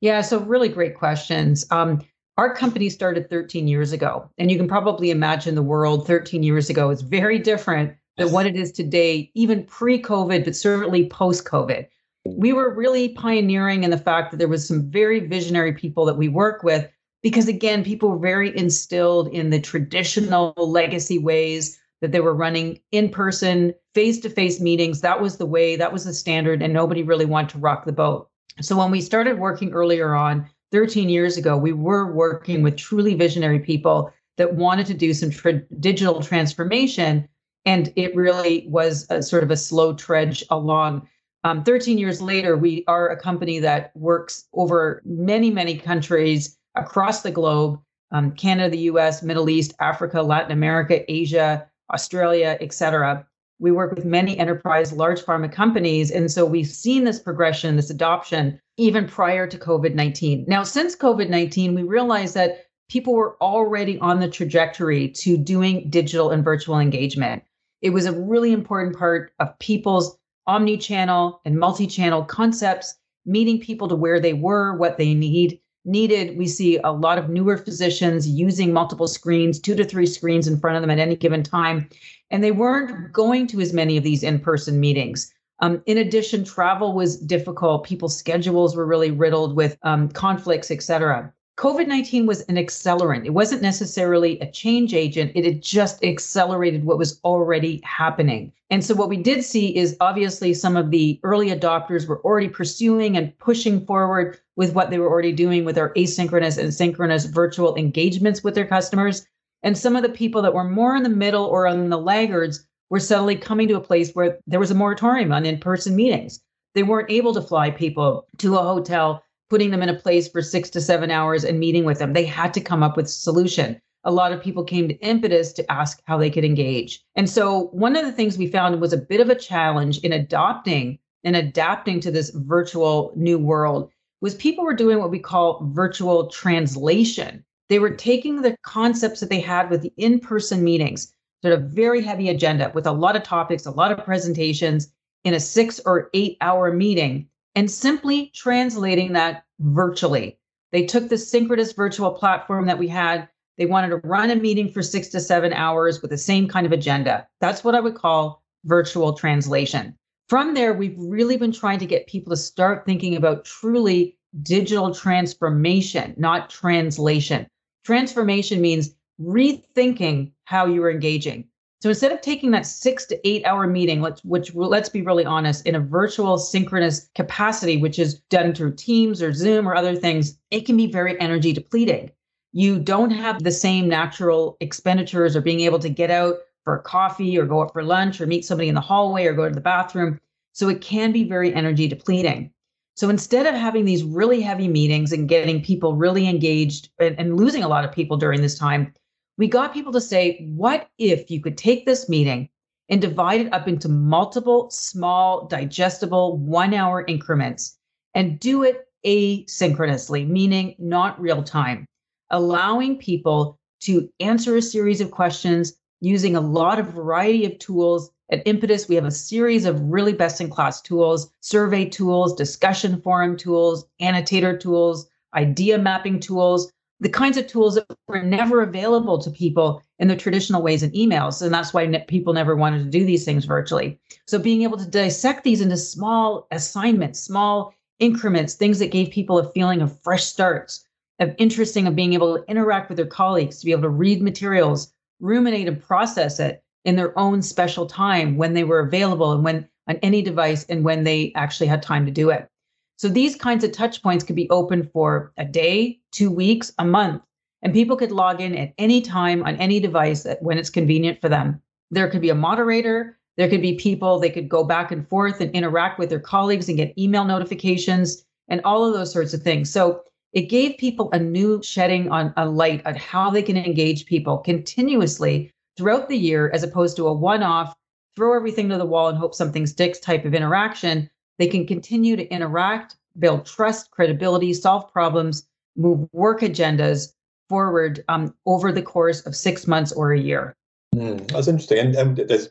Yeah, 0.01 0.21
so 0.21 0.41
really 0.41 0.69
great 0.69 0.95
questions. 0.97 1.67
Um, 1.71 2.01
our 2.37 2.55
company 2.55 2.91
started 2.91 3.31
13 3.31 3.69
years 3.69 3.93
ago, 3.93 4.29
and 4.39 4.51
you 4.51 4.57
can 4.57 4.69
probably 4.69 5.11
imagine 5.11 5.55
the 5.55 5.63
world 5.63 6.07
13 6.07 6.43
years 6.43 6.69
ago 6.69 6.91
is 6.91 7.03
very 7.03 7.39
different 7.39 7.95
than 8.17 8.33
what 8.33 8.47
it 8.47 8.57
is 8.57 8.73
today, 8.73 9.31
even 9.35 9.65
pre 9.65 10.01
COVID, 10.01 10.45
but 10.45 10.57
certainly 10.57 11.09
post 11.09 11.45
COVID. 11.45 11.87
We 12.27 12.53
were 12.53 12.75
really 12.75 13.11
pioneering 13.11 13.85
in 13.85 13.91
the 13.91 13.99
fact 13.99 14.31
that 14.31 14.39
there 14.39 14.49
was 14.49 14.67
some 14.67 14.91
very 14.91 15.21
visionary 15.21 15.73
people 15.73 16.05
that 16.07 16.17
we 16.17 16.29
work 16.29 16.63
with, 16.63 16.89
because 17.23 17.49
again, 17.49 17.85
people 17.85 18.11
were 18.11 18.19
very 18.19 18.57
instilled 18.57 19.29
in 19.29 19.51
the 19.51 19.61
traditional 19.61 20.55
legacy 20.57 21.19
ways 21.19 21.79
that 22.01 22.13
they 22.13 22.21
were 22.21 22.35
running 22.35 22.81
in 22.91 23.09
person, 23.09 23.75
face 23.95 24.21
to 24.21 24.29
face 24.29 24.61
meetings. 24.61 25.01
That 25.01 25.21
was 25.21 25.37
the 25.37 25.47
way, 25.47 25.77
that 25.77 25.93
was 25.93 26.05
the 26.05 26.13
standard, 26.13 26.63
and 26.63 26.73
nobody 26.73 27.03
really 27.03 27.25
wanted 27.25 27.51
to 27.51 27.59
rock 27.59 27.85
the 27.85 27.93
boat. 27.93 28.29
So 28.61 28.77
when 28.77 28.91
we 28.91 29.01
started 29.01 29.39
working 29.39 29.73
earlier 29.73 30.15
on, 30.15 30.49
13 30.73 31.09
years 31.09 31.37
ago, 31.37 31.57
we 31.57 31.73
were 31.73 32.13
working 32.13 32.63
with 32.63 32.77
truly 32.77 33.15
visionary 33.15 33.59
people 33.59 34.13
that 34.37 34.55
wanted 34.55 34.87
to 34.87 34.95
do 34.95 35.15
some 35.15 35.31
tra- 35.31 35.63
digital 35.81 36.23
transformation. 36.23 37.29
And 37.65 37.93
it 37.97 38.15
really 38.15 38.67
was 38.69 39.07
a 39.11 39.23
sort 39.23 39.43
of 39.43 39.51
a 39.51 39.57
slow 39.57 39.95
trudge 39.95 40.45
along. 40.51 41.09
Um, 41.45 41.63
13 41.63 41.99
years 41.99 42.21
later, 42.21 42.57
we 42.57 42.85
are 42.87 43.09
a 43.09 43.21
company 43.21 43.59
that 43.61 43.93
works 43.95 44.49
over 44.53 45.03
many, 45.05 45.51
many 45.51 45.77
countries 45.77 46.57
across 46.75 47.23
the 47.23 47.31
globe 47.31 47.81
um, 48.11 48.31
Canada, 48.33 48.71
the 48.71 48.83
US, 48.83 49.23
Middle 49.23 49.51
East, 49.51 49.75
Africa, 49.81 50.23
Latin 50.23 50.53
America, 50.53 51.11
Asia, 51.11 51.67
Australia, 51.93 52.57
et 52.61 52.73
cetera 52.73 53.27
we 53.59 53.71
work 53.71 53.95
with 53.95 54.05
many 54.05 54.39
enterprise 54.39 54.93
large 54.93 55.21
pharma 55.21 55.51
companies 55.51 56.11
and 56.11 56.31
so 56.31 56.45
we've 56.45 56.67
seen 56.67 57.05
this 57.05 57.21
progression 57.21 57.77
this 57.77 57.91
adoption 57.91 58.61
even 58.77 59.07
prior 59.07 59.47
to 59.47 59.59
covid-19 59.59 60.47
now 60.49 60.63
since 60.63 60.97
covid-19 60.97 61.75
we 61.75 61.83
realized 61.83 62.35
that 62.35 62.65
people 62.89 63.15
were 63.15 63.37
already 63.41 63.99
on 63.99 64.21
the 64.21 64.29
trajectory 64.29 65.09
to 65.09 65.37
doing 65.37 65.89
digital 65.91 66.31
and 66.31 66.45
virtual 66.45 66.79
engagement. 66.79 67.43
It 67.83 67.91
was 67.91 68.07
a 68.07 68.13
really 68.13 68.53
important 68.53 68.97
part 68.97 69.33
of 69.41 69.59
people's 69.59 70.17
omni-channel 70.47 71.41
and 71.45 71.59
multi-channel 71.59 72.25
concepts 72.25 72.95
meeting 73.27 73.61
people 73.61 73.89
to 73.89 73.97
where 73.97 74.21
they 74.21 74.35
were 74.35 74.77
what 74.77 74.99
they 74.99 75.15
need 75.15 75.59
needed. 75.87 76.39
We 76.39 76.47
see 76.47 76.79
a 76.79 76.93
lot 76.93 77.19
of 77.19 77.29
newer 77.29 77.59
physicians 77.59 78.27
using 78.27 78.73
multiple 78.73 79.07
screens 79.07 79.59
two 79.61 79.75
to 79.75 79.85
three 79.85 80.07
screens 80.07 80.49
in 80.49 80.59
front 80.59 80.77
of 80.77 80.83
them 80.83 80.91
at 80.91 80.99
any 80.99 81.17
given 81.17 81.43
time 81.43 81.89
and 82.31 82.43
they 82.43 82.53
weren't 82.53 83.13
going 83.13 83.47
to 83.49 83.61
as 83.61 83.73
many 83.73 83.97
of 83.97 84.05
these 84.05 84.23
in-person 84.23 84.81
meetings. 84.81 85.33
Um, 85.61 85.83
in 85.87 85.99
addition, 85.99 86.45
travel 86.45 86.93
was 86.93 87.17
difficult. 87.17 87.85
People's 87.85 88.17
schedules 88.17 88.75
were 88.77 88.87
really 88.87 89.11
riddled 89.11 89.57
with 89.57 89.79
um, 89.83 90.09
conflicts, 90.09 90.71
et 90.71 90.83
cetera. 90.83 91.33
COVID 91.57 91.87
19 91.87 92.27
was 92.27 92.41
an 92.43 92.57
accelerant. 92.57 93.27
It 93.27 93.31
wasn't 93.31 93.63
necessarily 93.63 94.41
a 94.41 94.51
change 94.51 94.93
agent, 94.93 95.31
it 95.37 95.45
had 95.45 95.63
just 95.63 96.03
accelerated 96.03 96.85
what 96.85 96.99
was 96.99 97.21
already 97.25 97.81
happening. 97.85 98.53
And 98.71 98.85
so, 98.85 98.93
what 98.97 99.09
we 99.09 99.17
did 99.17 99.45
see 99.45 99.75
is 99.77 99.97
obviously 100.01 100.53
some 100.53 100.77
of 100.77 100.91
the 100.91 101.21
early 101.23 101.51
adopters 101.51 102.09
were 102.09 102.21
already 102.23 102.49
pursuing 102.49 103.17
and 103.17 103.39
pushing 103.39 103.87
forward 103.87 104.41
with 104.57 104.75
what 104.75 104.91
they 104.91 104.99
were 104.99 105.09
already 105.09 105.33
doing 105.33 105.65
with 105.65 105.79
our 105.79 105.95
asynchronous 105.95 106.59
and 106.59 106.75
synchronous 106.75 107.27
virtual 107.27 107.77
engagements 107.77 108.43
with 108.43 108.57
their 108.57 108.67
customers. 108.67 109.25
And 109.65 109.79
some 109.79 109.97
of 109.97 110.03
the 110.03 110.11
people 110.11 110.43
that 110.43 110.53
were 110.53 110.69
more 110.69 110.95
in 110.95 111.03
the 111.03 111.09
middle 111.09 111.47
or 111.47 111.67
on 111.67 111.89
the 111.89 111.99
laggards 111.99 112.67
were 112.91 113.01
suddenly 113.01 113.35
coming 113.35 113.67
to 113.69 113.77
a 113.77 113.81
place 113.81 114.13
where 114.13 114.39
there 114.47 114.61
was 114.61 114.71
a 114.71 114.75
moratorium 114.75 115.33
on 115.33 115.47
in 115.47 115.59
person 115.59 115.97
meetings. 115.97 116.39
They 116.75 116.83
weren't 116.83 117.11
able 117.11 117.33
to 117.33 117.41
fly 117.41 117.71
people 117.71 118.27
to 118.39 118.57
a 118.57 118.63
hotel, 118.63 119.25
putting 119.49 119.71
them 119.71 119.83
in 119.83 119.89
a 119.89 119.99
place 119.99 120.29
for 120.29 120.43
six 120.43 120.69
to 120.71 120.83
seven 120.83 121.11
hours 121.11 121.45
and 121.45 121.59
meeting 121.59 121.87
with 121.87 121.99
them. 121.99 122.13
They 122.13 122.27
had 122.27 122.53
to 122.55 122.61
come 122.61 122.83
up 122.83 122.95
with 122.95 123.07
a 123.07 123.09
solution. 123.09 123.81
A 124.05 124.13
lot 124.13 124.33
of 124.33 124.43
people 124.43 124.65
came 124.65 124.87
to 124.87 125.01
Impetus 125.01 125.51
to 125.55 125.73
ask 125.73 126.03
how 126.05 126.19
they 126.19 126.29
could 126.29 126.45
engage. 126.45 127.03
And 127.17 127.31
so 127.31 127.69
one 127.73 127.97
of 127.97 128.05
the 128.05 128.13
things 128.13 128.37
we 128.37 128.47
found 128.49 128.79
was 128.83 128.93
a 128.93 128.99
bit 128.99 129.23
of 129.23 129.31
a 129.31 129.35
challenge 129.35 129.99
in 130.01 130.13
adopting 130.13 130.99
and 131.25 131.37
adapting 131.37 132.01
to 132.01 132.11
this 132.11 132.29
virtual 132.35 133.15
new 133.17 133.39
world 133.39 133.91
was 134.21 134.35
people 134.35 134.63
were 134.63 134.75
doing 134.75 134.99
what 134.99 135.11
we 135.11 135.19
call 135.19 135.67
virtual 135.73 136.27
translation. 136.27 137.43
They 137.69 137.79
were 137.79 137.91
taking 137.91 138.43
the 138.43 138.57
concepts 138.63 139.21
that 139.21 139.31
they 139.31 139.41
had 139.41 139.71
with 139.71 139.83
the 139.83 139.93
in 139.97 140.21
person 140.21 140.63
meetings, 140.63 141.15
sort 141.43 141.55
of 141.55 141.71
very 141.71 142.03
heavy 142.03 142.29
agenda 142.29 142.71
with 142.75 142.87
a 142.87 142.93
lot 142.93 143.17
of 143.17 143.23
topics, 143.23 143.65
a 143.65 143.71
lot 143.71 143.91
of 143.91 144.05
presentations 144.05 144.93
in 145.25 145.35
a 145.35 145.41
six 145.41 145.81
or 145.87 146.11
eight 146.13 146.37
hour 146.41 146.73
meeting, 146.73 147.27
and 147.55 147.71
simply 147.71 148.31
translating 148.35 149.15
that 149.15 149.45
virtually. 149.61 150.39
They 150.73 150.85
took 150.85 151.09
the 151.09 151.17
synchronous 151.17 151.73
virtual 151.73 152.11
platform 152.11 152.67
that 152.67 152.79
we 152.79 152.89
had. 152.89 153.29
They 153.57 153.67
wanted 153.67 153.91
to 153.91 154.07
run 154.09 154.31
a 154.31 154.37
meeting 154.37 154.69
for 154.69 154.83
six 154.83 155.09
to 155.09 155.21
seven 155.21 155.53
hours 155.53 156.03
with 156.03 156.11
the 156.11 156.19
same 156.19 156.49
kind 156.49 156.67
of 156.67 156.73
agenda. 156.73 157.27
That's 157.41 157.65
what 157.65 157.75
I 157.75 157.81
would 157.81 157.95
call 157.95 158.43
virtual 158.65 159.15
translation. 159.15 159.97
From 160.29 160.55
there, 160.55 160.75
we've 160.75 160.99
really 160.99 161.37
been 161.37 161.53
trying 161.53 161.79
to 161.79 161.87
get 161.87 162.09
people 162.09 162.31
to 162.31 162.37
start 162.37 162.85
thinking 162.85 163.15
about 163.15 163.45
truly 163.45 164.19
digital 164.43 164.93
transformation, 164.95 166.15
not 166.19 166.51
translation. 166.51 167.47
Transformation 167.85 168.61
means 168.61 168.95
rethinking 169.21 170.33
how 170.45 170.67
you're 170.67 170.91
engaging. 170.91 171.45
So 171.81 171.91
instead 171.91 172.13
of 172.13 172.23
taking 172.23 172.51
that 172.53 172.67
six 172.67 173.05
to 173.07 173.29
eight 173.29 173.45
hour 173.45 173.67
meeting, 173.67 174.01
let's 174.01 174.25
which 174.25 174.55
let's 174.55 174.89
be 174.89 175.03
really 175.03 175.27
honest, 175.27 175.67
in 175.67 175.75
a 175.75 175.81
virtual 175.81 176.39
synchronous 176.39 177.11
capacity, 177.15 177.77
which 177.77 177.99
is 177.99 178.15
done 178.31 178.55
through 178.55 178.77
Teams 178.77 179.21
or 179.21 179.35
Zoom 179.35 179.69
or 179.69 179.75
other 179.75 179.95
things, 179.95 180.39
it 180.51 180.65
can 180.65 180.79
be 180.79 180.91
very 180.91 181.21
energy 181.21 181.53
depleting. 181.53 182.11
You 182.53 182.79
don't 182.79 183.11
have 183.11 183.43
the 183.43 183.51
same 183.51 183.87
natural 183.87 184.57
expenditures 184.61 185.37
or 185.37 185.43
being 185.43 185.61
able 185.61 185.79
to 185.81 185.91
get 185.91 186.11
out 186.11 186.37
for 186.65 186.79
coffee 186.79 187.37
or 187.39 187.45
go 187.45 187.61
out 187.61 187.75
for 187.75 187.83
lunch 187.83 188.19
or 188.19 188.27
meet 188.27 188.47
somebody 188.47 188.71
in 188.71 188.75
the 188.75 188.81
hallway 188.81 189.27
or 189.27 189.35
go 189.35 189.47
to 189.47 189.55
the 189.55 189.61
bathroom. 189.61 190.19
So 190.53 190.71
it 190.71 190.81
can 190.81 191.13
be 191.13 191.25
very 191.25 191.53
energy 191.53 191.87
depleting. 191.87 192.51
So 192.95 193.11
instead 193.11 193.47
of 193.47 193.55
having 193.55 193.85
these 193.85 194.05
really 194.05 194.41
heavy 194.41 194.69
meetings 194.69 195.13
and 195.13 195.29
getting 195.29 195.63
people 195.63 195.97
really 195.97 196.29
engaged 196.29 196.91
and, 197.01 197.19
and, 197.19 197.37
losing 197.37 197.65
a 197.65 197.69
lot 197.69 197.85
of 197.85 197.93
people 197.93 198.17
during 198.17 198.41
this 198.41 198.57
time, 198.57 198.95
we 199.37 199.49
got 199.49 199.75
people 199.75 199.93
to 199.93 200.01
say, 200.01 200.47
what 200.55 200.89
if 200.99 201.29
you 201.29 201.41
could 201.41 201.59
take 201.59 201.87
this 201.87 202.09
meeting 202.09 202.49
and 202.89 203.01
divide 203.01 203.41
it 203.41 203.53
up 203.53 203.67
into 203.67 203.89
multiple 203.89 204.71
small, 204.71 205.47
digestible 205.47 206.37
one 206.39 206.73
hour 206.73 207.05
increments 207.09 207.77
and 208.15 208.39
do 208.39 208.63
it 208.63 208.87
asynchronously, 209.05 210.29
meaning 210.29 210.77
not 210.79 211.21
real 211.21 211.43
time, 211.43 211.87
allowing 212.31 212.97
people 212.97 213.59
to 213.81 214.09
answer 214.21 214.57
a 214.57 214.63
series 214.63 215.01
of 215.01 215.11
questions 215.11 215.75
using 216.01 216.37
a 216.37 216.41
lot 216.41 216.79
of 216.79 216.87
variety 216.87 217.45
of 217.45 217.59
tools 217.59 218.11
at 218.31 218.43
Impetus, 218.47 218.89
we 218.89 218.95
have 218.95 219.05
a 219.05 219.11
series 219.11 219.65
of 219.65 219.81
really 219.81 220.13
best 220.13 220.41
in 220.41 220.49
class 220.49 220.81
tools, 220.81 221.31
survey 221.41 221.85
tools, 221.85 222.35
discussion 222.35 223.01
forum 223.03 223.37
tools, 223.37 223.87
annotator 224.01 224.57
tools, 224.57 225.07
idea 225.35 225.79
mapping 225.79 226.21
tools, 226.21 226.73
the 227.01 227.09
kinds 227.09 227.37
of 227.37 227.47
tools 227.47 227.75
that 227.75 227.87
were 228.09 228.23
never 228.23 228.63
available 228.63 229.19
to 229.19 229.31
people 229.31 229.83
in 229.99 230.09
the 230.09 230.17
traditional 230.17 230.63
ways 230.63 230.83
in 230.83 230.91
emails. 230.93 231.43
And 231.43 231.53
that's 231.53 231.75
why 231.75 231.85
ne- 231.85 232.05
people 232.09 232.33
never 232.33 232.57
wanted 232.57 232.79
to 232.85 232.91
do 232.91 233.05
these 233.05 233.27
things 233.27 233.45
virtually. 233.45 234.01
So 234.27 234.39
being 234.39 234.63
able 234.63 234.79
to 234.79 234.87
dissect 234.87 235.45
these 235.45 235.61
into 235.61 235.77
small 235.77 236.47
assignments, 236.51 237.21
small 237.21 237.75
increments, 237.99 238.55
things 238.55 238.79
that 238.79 238.91
gave 238.91 239.11
people 239.11 239.39
a 239.39 239.53
feeling 239.53 239.83
of 239.83 240.01
fresh 240.03 240.25
starts, 240.25 240.87
of 241.21 241.35
interesting, 241.37 241.87
of 241.87 241.95
being 241.95 242.15
able 242.15 242.39
to 242.39 242.45
interact 242.51 242.89
with 242.89 242.97
their 242.97 243.07
colleagues, 243.07 243.61
to 243.61 243.67
be 243.67 243.73
able 243.73 243.83
to 243.83 243.89
read 243.91 244.23
materials, 244.23 244.93
ruminate 245.21 245.69
and 245.69 245.83
process 245.83 246.41
it, 246.41 246.64
in 246.85 246.97
their 246.97 247.19
own 247.19 247.43
special 247.43 247.87
time 247.87 248.37
when 248.37 248.55
they 248.55 248.65
were 248.65 248.81
available 248.81 249.33
and 249.33 249.45
when 249.45 249.69
on 249.89 249.97
any 249.97 250.23
device 250.23 250.65
and 250.65 250.85
when 250.85 251.05
they 251.05 251.33
actually 251.35 251.67
had 251.67 251.83
time 251.83 252.07
to 252.07 252.13
do 252.13 252.31
it. 252.31 252.49
So 252.97 253.09
these 253.09 253.37
kinds 253.37 253.65
of 253.65 253.73
touch 253.73 254.03
points 254.03 254.25
could 254.25 254.37
be 254.37 254.49
open 254.51 254.89
for 254.93 255.33
a 255.37 255.45
day, 255.45 256.01
two 256.13 256.31
weeks, 256.31 256.73
a 256.79 256.85
month, 256.85 257.23
and 257.63 257.73
people 257.73 257.97
could 257.97 258.13
log 258.13 258.41
in 258.41 258.55
at 258.55 258.73
any 258.79 259.01
time 259.01 259.43
on 259.43 259.57
any 259.57 259.81
device 259.81 260.27
when 260.41 260.59
it's 260.59 260.71
convenient 260.71 261.21
for 261.21 261.29
them. 261.29 261.61
There 261.91 262.09
could 262.09 262.21
be 262.21 262.31
a 262.31 262.35
moderator, 262.35 263.19
there 263.37 263.49
could 263.49 263.63
be 263.63 263.75
people, 263.75 264.19
they 264.19 264.31
could 264.31 264.49
go 264.49 264.65
back 264.65 264.93
and 264.93 265.09
forth 265.09 265.41
and 265.41 265.51
interact 265.53 265.99
with 265.99 266.09
their 266.09 266.21
colleagues 266.21 266.69
and 266.69 266.77
get 266.77 266.97
email 266.99 267.25
notifications 267.25 268.25
and 268.49 268.61
all 268.65 268.85
of 268.85 268.95
those 268.95 269.13
sorts 269.13 269.35
of 269.35 269.43
things. 269.43 269.71
So 269.71 270.03
it 270.33 270.43
gave 270.43 270.79
people 270.79 271.11
a 271.13 271.19
new 271.19 271.63
shedding 271.63 272.11
on 272.11 272.33
a 272.37 272.47
light 272.47 272.85
on 272.87 272.95
how 272.95 273.31
they 273.31 273.43
can 273.43 273.57
engage 273.57 274.07
people 274.07 274.39
continuously 274.39 275.51
throughout 275.77 276.09
the 276.09 276.17
year, 276.17 276.51
as 276.53 276.63
opposed 276.63 276.97
to 276.97 277.07
a 277.07 277.13
one 277.13 277.43
off, 277.43 277.75
throw 278.17 278.37
everything 278.37 278.69
to 278.69 278.79
the 278.79 278.87
wall 278.87 279.09
and 279.09 279.19
hope 279.19 279.35
something 279.35 279.67
sticks 279.67 279.99
type 279.99 280.25
of 280.25 280.35
interaction. 280.35 281.11
They 281.39 281.47
can 281.47 281.67
continue 281.67 282.17
to 282.17 282.29
interact, 282.29 282.97
build 283.19 283.47
trust, 283.47 283.91
credibility, 283.91 284.53
solve 284.53 284.93
problems, 284.93 285.47
move 285.77 286.09
work 286.13 286.41
agendas 286.41 287.13
forward 287.49 288.05
um, 288.09 288.35
over 288.47 288.73
the 288.73 288.83
course 288.83 289.27
of 289.27 289.37
six 289.37 289.67
months 289.67 289.93
or 289.93 290.13
a 290.13 290.21
year. 290.21 290.57
Mm, 290.95 291.27
that's 291.29 291.49
interesting. 291.49 291.79
And, 291.79 291.97
and, 291.97 292.17
there's 292.29 292.51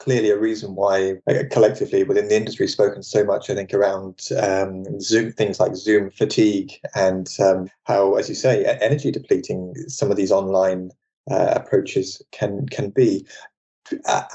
clearly 0.00 0.30
a 0.30 0.38
reason 0.38 0.74
why 0.74 1.14
uh, 1.28 1.44
collectively 1.50 2.02
within 2.02 2.28
the 2.28 2.36
industry 2.36 2.66
spoken 2.66 3.04
so 3.04 3.24
much, 3.24 3.48
I 3.48 3.54
think, 3.54 3.72
around 3.72 4.28
um, 4.36 5.00
Zoom, 5.00 5.32
things 5.32 5.60
like 5.60 5.76
Zoom 5.76 6.10
fatigue 6.10 6.72
and 6.96 7.28
um, 7.38 7.70
how, 7.84 8.14
as 8.14 8.28
you 8.28 8.34
say, 8.34 8.64
energy 8.80 9.12
depleting 9.12 9.74
some 9.86 10.10
of 10.10 10.16
these 10.16 10.32
online 10.32 10.90
uh, 11.30 11.52
approaches 11.56 12.22
can 12.32 12.66
can 12.68 12.90
be. 12.90 13.26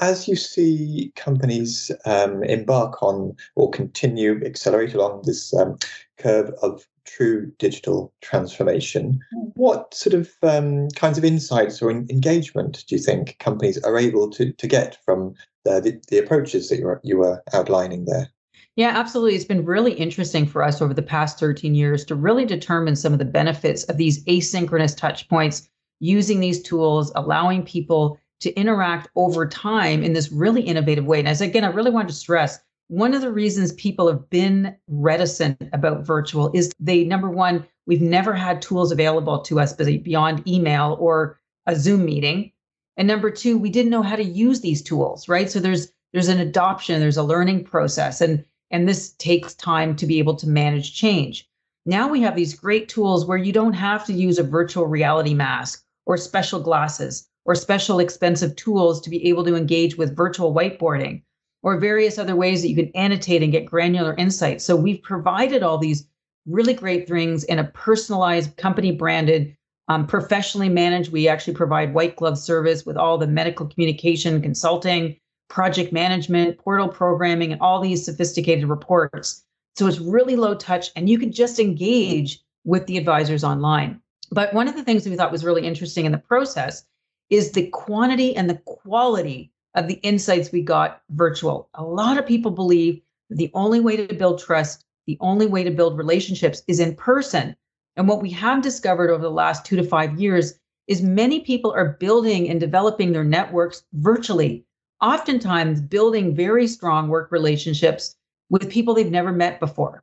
As 0.00 0.28
you 0.28 0.36
see 0.36 1.12
companies 1.16 1.90
um, 2.06 2.44
embark 2.44 3.02
on 3.02 3.34
or 3.56 3.68
continue 3.70 4.40
accelerate 4.44 4.94
along 4.94 5.22
this 5.24 5.52
um, 5.54 5.76
curve 6.18 6.52
of 6.62 6.86
true 7.04 7.50
digital 7.58 8.12
transformation. 8.20 9.20
What 9.54 9.92
sort 9.94 10.14
of 10.14 10.30
um, 10.42 10.88
kinds 10.90 11.18
of 11.18 11.24
insights 11.24 11.82
or 11.82 11.90
in- 11.90 12.06
engagement 12.10 12.84
do 12.86 12.94
you 12.94 13.02
think 13.02 13.36
companies 13.38 13.82
are 13.82 13.98
able 13.98 14.30
to, 14.30 14.52
to 14.52 14.66
get 14.66 14.96
from 15.04 15.34
the, 15.64 15.80
the, 15.80 16.00
the 16.08 16.18
approaches 16.18 16.68
that 16.68 16.78
you 16.78 16.86
were, 16.86 17.00
you 17.02 17.18
were 17.18 17.42
outlining 17.52 18.04
there? 18.04 18.28
Yeah, 18.76 18.90
absolutely. 18.96 19.34
It's 19.34 19.44
been 19.44 19.64
really 19.64 19.92
interesting 19.92 20.46
for 20.46 20.62
us 20.62 20.80
over 20.80 20.94
the 20.94 21.02
past 21.02 21.38
13 21.40 21.74
years 21.74 22.04
to 22.06 22.14
really 22.14 22.46
determine 22.46 22.96
some 22.96 23.12
of 23.12 23.18
the 23.18 23.24
benefits 23.24 23.84
of 23.84 23.96
these 23.96 24.24
asynchronous 24.24 24.96
touch 24.96 25.28
points, 25.28 25.68
using 26.00 26.40
these 26.40 26.62
tools, 26.62 27.12
allowing 27.14 27.62
people 27.62 28.18
to 28.40 28.52
interact 28.54 29.08
over 29.16 29.46
time 29.46 30.02
in 30.02 30.14
this 30.14 30.32
really 30.32 30.62
innovative 30.62 31.04
way. 31.04 31.18
And 31.18 31.28
as 31.28 31.40
again, 31.40 31.64
I 31.64 31.68
really 31.68 31.90
want 31.90 32.08
to 32.08 32.14
stress 32.14 32.58
one 32.90 33.14
of 33.14 33.20
the 33.20 33.30
reasons 33.30 33.72
people 33.74 34.08
have 34.08 34.28
been 34.30 34.74
reticent 34.88 35.56
about 35.72 36.04
virtual 36.04 36.50
is 36.52 36.72
they 36.80 37.04
number 37.04 37.30
one 37.30 37.64
we've 37.86 38.02
never 38.02 38.34
had 38.34 38.60
tools 38.60 38.90
available 38.90 39.38
to 39.42 39.60
us 39.60 39.72
beyond 39.74 40.46
email 40.48 40.96
or 40.98 41.38
a 41.66 41.76
zoom 41.76 42.04
meeting. 42.04 42.50
And 42.96 43.06
number 43.06 43.30
two 43.30 43.56
we 43.56 43.70
didn't 43.70 43.92
know 43.92 44.02
how 44.02 44.16
to 44.16 44.24
use 44.24 44.60
these 44.60 44.82
tools 44.82 45.28
right? 45.28 45.48
So 45.48 45.60
there's 45.60 45.92
there's 46.12 46.26
an 46.26 46.40
adoption 46.40 46.98
there's 46.98 47.16
a 47.16 47.22
learning 47.22 47.62
process 47.62 48.20
and 48.20 48.44
and 48.72 48.88
this 48.88 49.12
takes 49.18 49.54
time 49.54 49.94
to 49.94 50.04
be 50.06 50.18
able 50.18 50.34
to 50.34 50.48
manage 50.48 50.92
change. 50.92 51.48
Now 51.86 52.08
we 52.08 52.20
have 52.22 52.34
these 52.34 52.54
great 52.54 52.88
tools 52.88 53.24
where 53.24 53.38
you 53.38 53.52
don't 53.52 53.72
have 53.72 54.04
to 54.06 54.12
use 54.12 54.40
a 54.40 54.42
virtual 54.42 54.86
reality 54.86 55.32
mask 55.32 55.84
or 56.10 56.16
special 56.16 56.58
glasses 56.58 57.28
or 57.44 57.54
special 57.54 58.00
expensive 58.00 58.56
tools 58.56 59.00
to 59.00 59.08
be 59.08 59.28
able 59.28 59.44
to 59.44 59.54
engage 59.54 59.96
with 59.96 60.16
virtual 60.16 60.52
whiteboarding 60.52 61.22
or 61.62 61.78
various 61.78 62.18
other 62.18 62.34
ways 62.34 62.62
that 62.62 62.68
you 62.68 62.74
can 62.74 62.90
annotate 62.96 63.44
and 63.44 63.52
get 63.52 63.64
granular 63.64 64.16
insights. 64.16 64.64
So 64.64 64.74
we've 64.74 65.00
provided 65.04 65.62
all 65.62 65.78
these 65.78 66.08
really 66.46 66.74
great 66.74 67.06
things 67.06 67.44
in 67.44 67.60
a 67.60 67.64
personalized, 67.64 68.56
company 68.56 68.90
branded, 68.90 69.56
um, 69.86 70.04
professionally 70.04 70.68
managed. 70.68 71.12
We 71.12 71.28
actually 71.28 71.54
provide 71.54 71.94
white 71.94 72.16
glove 72.16 72.38
service 72.38 72.84
with 72.84 72.96
all 72.96 73.16
the 73.16 73.28
medical 73.28 73.68
communication, 73.68 74.42
consulting, 74.42 75.16
project 75.48 75.92
management, 75.92 76.58
portal 76.58 76.88
programming, 76.88 77.52
and 77.52 77.60
all 77.60 77.80
these 77.80 78.04
sophisticated 78.04 78.68
reports. 78.68 79.44
So 79.76 79.86
it's 79.86 80.00
really 80.00 80.34
low 80.34 80.56
touch, 80.56 80.90
and 80.96 81.08
you 81.08 81.20
can 81.20 81.30
just 81.30 81.60
engage 81.60 82.40
with 82.64 82.86
the 82.86 82.98
advisors 82.98 83.44
online. 83.44 84.00
But 84.30 84.54
one 84.54 84.68
of 84.68 84.76
the 84.76 84.84
things 84.84 85.08
we 85.08 85.16
thought 85.16 85.32
was 85.32 85.44
really 85.44 85.66
interesting 85.66 86.06
in 86.06 86.12
the 86.12 86.18
process 86.18 86.84
is 87.30 87.52
the 87.52 87.68
quantity 87.68 88.34
and 88.36 88.48
the 88.48 88.60
quality 88.64 89.52
of 89.74 89.88
the 89.88 90.00
insights 90.02 90.52
we 90.52 90.62
got 90.62 91.02
virtual. 91.10 91.68
A 91.74 91.82
lot 91.82 92.18
of 92.18 92.26
people 92.26 92.50
believe 92.50 93.00
the 93.28 93.50
only 93.54 93.80
way 93.80 93.96
to 93.96 94.14
build 94.14 94.40
trust, 94.40 94.84
the 95.06 95.18
only 95.20 95.46
way 95.46 95.64
to 95.64 95.70
build 95.70 95.98
relationships 95.98 96.62
is 96.66 96.80
in 96.80 96.96
person. 96.96 97.56
And 97.96 98.08
what 98.08 98.22
we 98.22 98.30
have 98.30 98.62
discovered 98.62 99.10
over 99.10 99.22
the 99.22 99.30
last 99.30 99.64
two 99.64 99.76
to 99.76 99.84
five 99.84 100.20
years 100.20 100.54
is 100.86 101.02
many 101.02 101.40
people 101.40 101.72
are 101.72 101.96
building 102.00 102.48
and 102.48 102.58
developing 102.58 103.12
their 103.12 103.24
networks 103.24 103.84
virtually, 103.92 104.64
oftentimes 105.00 105.80
building 105.80 106.34
very 106.34 106.66
strong 106.66 107.08
work 107.08 107.30
relationships 107.30 108.16
with 108.48 108.70
people 108.70 108.94
they've 108.94 109.10
never 109.10 109.32
met 109.32 109.60
before. 109.60 110.02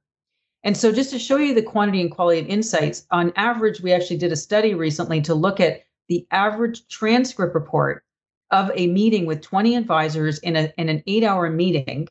And 0.68 0.76
so, 0.76 0.92
just 0.92 1.12
to 1.12 1.18
show 1.18 1.38
you 1.38 1.56
the 1.56 1.62
quantity 1.62 2.02
and 2.02 2.12
quality 2.12 2.42
of 2.42 2.48
insights, 2.48 3.08
on 3.10 3.32
average, 3.38 3.80
we 3.80 3.94
actually 3.94 4.18
did 4.18 4.34
a 4.34 4.36
study 4.36 4.74
recently 4.74 5.22
to 5.22 5.34
look 5.34 5.62
at 5.62 5.86
the 6.10 6.28
average 6.32 6.86
transcript 6.90 7.56
report 7.56 8.04
of 8.52 8.70
a 8.76 8.88
meeting 8.88 9.26
with 9.26 9.42
20 9.42 9.78
advisors 9.78 10.40
in, 10.40 10.58
a, 10.58 10.74
in 10.78 10.90
an 10.90 11.04
eight 11.08 11.24
hour 11.24 11.50
meeting 11.50 12.10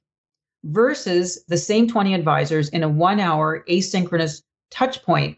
versus 0.65 1.45
the 1.49 1.59
same 1.59 1.87
20 1.87 2.15
advisors 2.15 2.71
in 2.71 2.83
a 2.83 2.89
one 2.89 3.21
hour 3.21 3.63
asynchronous 3.69 4.43
touch 4.71 5.03
point. 5.03 5.37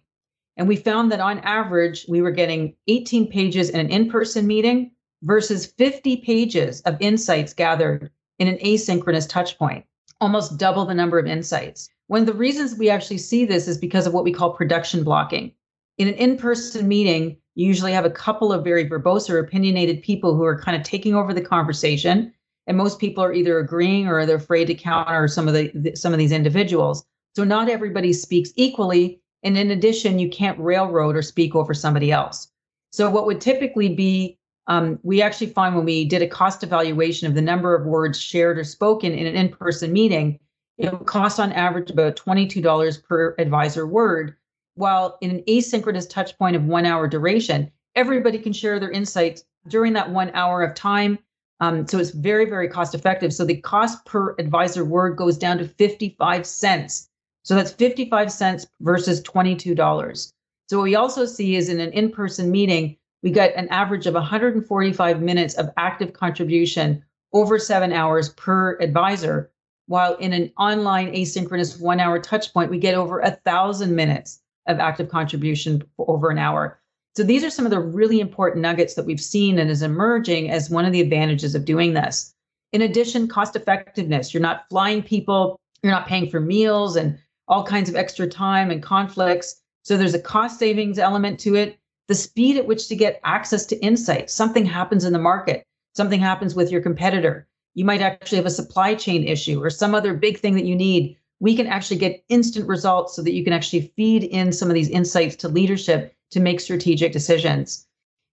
And 0.57 0.69
we 0.69 0.77
found 0.77 1.11
that 1.11 1.19
on 1.19 1.41
average, 1.41 2.07
we 2.09 2.23
were 2.23 2.31
getting 2.31 2.77
18 2.87 3.33
pages 3.33 3.69
in 3.69 3.81
an 3.81 3.91
in 3.91 4.09
person 4.09 4.47
meeting 4.47 4.93
versus 5.23 5.67
50 5.67 6.19
pages 6.19 6.83
of 6.83 6.97
insights 7.01 7.53
gathered 7.53 8.13
in 8.39 8.47
an 8.47 8.59
asynchronous 8.59 9.29
touch 9.29 9.59
point, 9.59 9.85
almost 10.21 10.57
double 10.57 10.85
the 10.85 10.95
number 10.95 11.19
of 11.19 11.27
insights. 11.27 11.91
One 12.09 12.21
of 12.21 12.27
the 12.27 12.35
reasons 12.35 12.77
we 12.77 12.91
actually 12.91 13.19
see 13.19 13.45
this 13.45 13.69
is 13.69 13.79
because 13.79 14.07
of 14.07 14.15
what 14.15 14.25
we 14.25 14.33
call 14.33 14.55
production 14.55 15.05
blocking. 15.05 15.53
In 15.99 16.09
an 16.09 16.15
in 16.15 16.37
person 16.37 16.89
meeting, 16.89 17.37
you 17.55 17.67
usually 17.67 17.93
have 17.93 18.05
a 18.05 18.11
couple 18.11 18.53
of 18.53 18.65
very 18.65 18.89
verbose 18.89 19.29
or 19.29 19.39
opinionated 19.39 20.03
people 20.03 20.35
who 20.35 20.45
are 20.45 20.59
kind 20.59 20.77
of 20.77 20.83
taking 20.83 21.15
over 21.15 21.35
the 21.35 21.41
conversation. 21.41 22.33
And 22.67 22.77
most 22.77 22.99
people 22.99 23.23
are 23.23 23.33
either 23.33 23.59
agreeing 23.59 24.09
or 24.09 24.25
they're 24.25 24.37
afraid 24.37 24.67
to 24.67 24.75
counter 24.75 25.29
some 25.29 25.49
of 25.49 25.55
the 25.55 25.95
some 25.95 26.13
of 26.13 26.19
these 26.19 26.33
individuals. 26.33 27.05
So 27.37 27.45
not 27.45 27.69
everybody 27.69 28.13
speaks 28.13 28.51
equally. 28.57 29.21
And 29.43 29.57
in 29.57 29.71
addition, 29.71 30.19
you 30.19 30.29
can't 30.29 30.59
railroad 30.59 31.15
or 31.15 31.23
speak 31.23 31.55
over 31.55 31.75
somebody 31.75 32.11
else. 32.11 32.49
So 32.91 33.11
what 33.11 33.27
would 33.27 33.41
typically 33.41 33.95
be 33.95 34.39
um, 34.67 34.99
we 35.03 35.23
actually 35.23 35.49
find 35.49 35.75
when 35.75 35.85
we 35.85 36.05
did 36.05 36.23
a 36.23 36.29
cost 36.29 36.63
evaluation 36.63 37.27
of 37.27 37.35
the 37.35 37.41
number 37.43 37.75
of 37.75 37.87
words 37.87 38.21
shared 38.21 38.59
or 38.59 38.65
spoken 38.65 39.13
in 39.13 39.27
an 39.27 39.35
in-person 39.35 39.93
meeting, 39.93 40.39
it 40.79 40.93
would 40.93 41.07
cost 41.07 41.39
on 41.39 41.53
average 41.53 41.91
about 41.91 42.17
$22 42.17 43.05
per 43.05 43.35
advisor 43.39 43.87
word 43.87 44.37
while 44.79 45.19
in 45.21 45.31
an 45.31 45.43
asynchronous 45.49 46.09
touch 46.09 46.39
point 46.39 46.55
of 46.55 46.65
one 46.65 46.87
hour 46.87 47.09
duration, 47.09 47.71
everybody 47.97 48.39
can 48.39 48.53
share 48.53 48.79
their 48.79 48.93
insights 48.93 49.45
during 49.67 49.93
that 49.93 50.11
one 50.11 50.31
hour 50.35 50.63
of 50.63 50.75
time. 50.75 51.19
Um, 51.61 51.87
so 51.89 51.99
it's 51.99 52.11
very, 52.11 52.45
very 52.45 52.69
cost 52.69 52.95
effective. 52.95 53.33
So 53.33 53.45
the 53.45 53.57
cost 53.57 54.05
per 54.07 54.37
advisor 54.39 54.85
word 54.85 55.17
goes 55.17 55.37
down 55.37 55.59
to 55.59 55.67
55 55.67 56.47
cents. 56.47 57.11
So 57.43 57.57
that's 57.57 57.73
55 57.73 58.31
cents 58.31 58.69
versus 58.81 59.21
$22. 59.23 60.33
So 60.69 60.77
what 60.79 60.85
we 60.85 60.95
also 60.95 61.27
see 61.27 61.57
is 61.57 61.69
in 61.69 61.81
an 61.81 61.93
in 61.93 62.13
person 62.13 62.53
meeting, 62.53 62.97
we 63.25 63.33
got 63.33 63.55
an 63.55 63.69
average 63.71 64.07
of 64.07 64.15
145 64.15 65.21
minutes 65.21 65.55
of 65.55 65.71
active 65.77 66.13
contribution 66.13 67.05
over 67.33 67.59
seven 67.59 67.93
hours 67.93 68.29
per 68.29 68.79
advisor. 68.79 69.51
While 69.89 70.17
in 70.17 70.35
an 70.35 70.53
online 70.59 71.13
asynchronous 71.13 71.81
one 71.81 71.99
hour 71.99 72.19
touch 72.19 72.53
point, 72.53 72.71
we 72.71 72.79
get 72.79 72.95
over 72.95 73.21
a 73.21 73.31
thousand 73.31 73.97
minutes 73.97 74.39
of 74.67 74.79
active 74.79 75.09
contribution 75.09 75.83
over 75.99 76.29
an 76.29 76.39
hour. 76.39 76.79
So 77.17 77.25
these 77.25 77.43
are 77.43 77.49
some 77.49 77.65
of 77.65 77.71
the 77.71 77.81
really 77.81 78.21
important 78.21 78.61
nuggets 78.61 78.95
that 78.95 79.07
we've 79.07 79.21
seen 79.21 79.59
and 79.59 79.71
is 79.71 79.81
emerging 79.81 80.51
as 80.51 80.69
one 80.69 80.85
of 80.85 80.93
the 80.93 81.01
advantages 81.01 81.55
of 81.55 81.65
doing 81.65 81.95
this. 81.95 82.35
In 82.73 82.83
addition, 82.83 83.29
cost 83.29 83.57
effectiveness. 83.57 84.35
You're 84.35 84.43
not 84.43 84.67
flying 84.69 85.03
people, 85.03 85.59
you're 85.83 85.91
not 85.91 86.07
paying 86.07 86.29
for 86.29 86.39
meals 86.39 86.95
and 86.95 87.19
all 87.49 87.65
kinds 87.65 87.89
of 87.89 87.97
extra 87.97 88.29
time 88.29 88.71
and 88.71 88.83
conflicts. 88.83 89.63
So 89.85 89.97
there's 89.97 90.13
a 90.13 90.21
cost 90.21 90.59
savings 90.59 90.99
element 90.99 91.41
to 91.41 91.55
it. 91.55 91.79
The 92.09 92.15
speed 92.15 92.59
at 92.59 92.67
which 92.67 92.89
to 92.89 92.95
get 92.95 93.21
access 93.25 93.65
to 93.67 93.83
insights. 93.83 94.35
Something 94.35 94.67
happens 94.67 95.05
in 95.05 95.15
the 95.15 95.19
market, 95.19 95.65
something 95.97 96.21
happens 96.21 96.55
with 96.55 96.71
your 96.71 96.83
competitor. 96.83 97.49
You 97.79 97.85
might 97.85 98.03
actually 98.03 98.37
have 98.37 98.47
a 98.47 98.51
supply 98.51 98.95
chain 98.95 99.23
issue 99.25 99.63
or 99.63 99.71
some 99.71 99.95
other 99.95 100.13
big 100.13 100.39
thing 100.39 100.55
that 100.55 100.65
you 100.65 100.77
need 100.77 101.17
we 101.41 101.57
can 101.57 101.67
actually 101.67 101.99
get 101.99 102.25
instant 102.29 102.69
results 102.69 103.15
so 103.15 103.23
that 103.23 103.33
you 103.33 103.45
can 103.45 103.53
actually 103.53 103.93
feed 103.97 104.25
in 104.25 104.53
some 104.53 104.69
of 104.69 104.75
these 104.75 104.89
insights 104.89 105.37
to 105.37 105.49
leadership 105.49 106.15
to 106.31 106.41
make 106.41 106.61
strategic 106.61 107.13
decisions. 107.13 107.87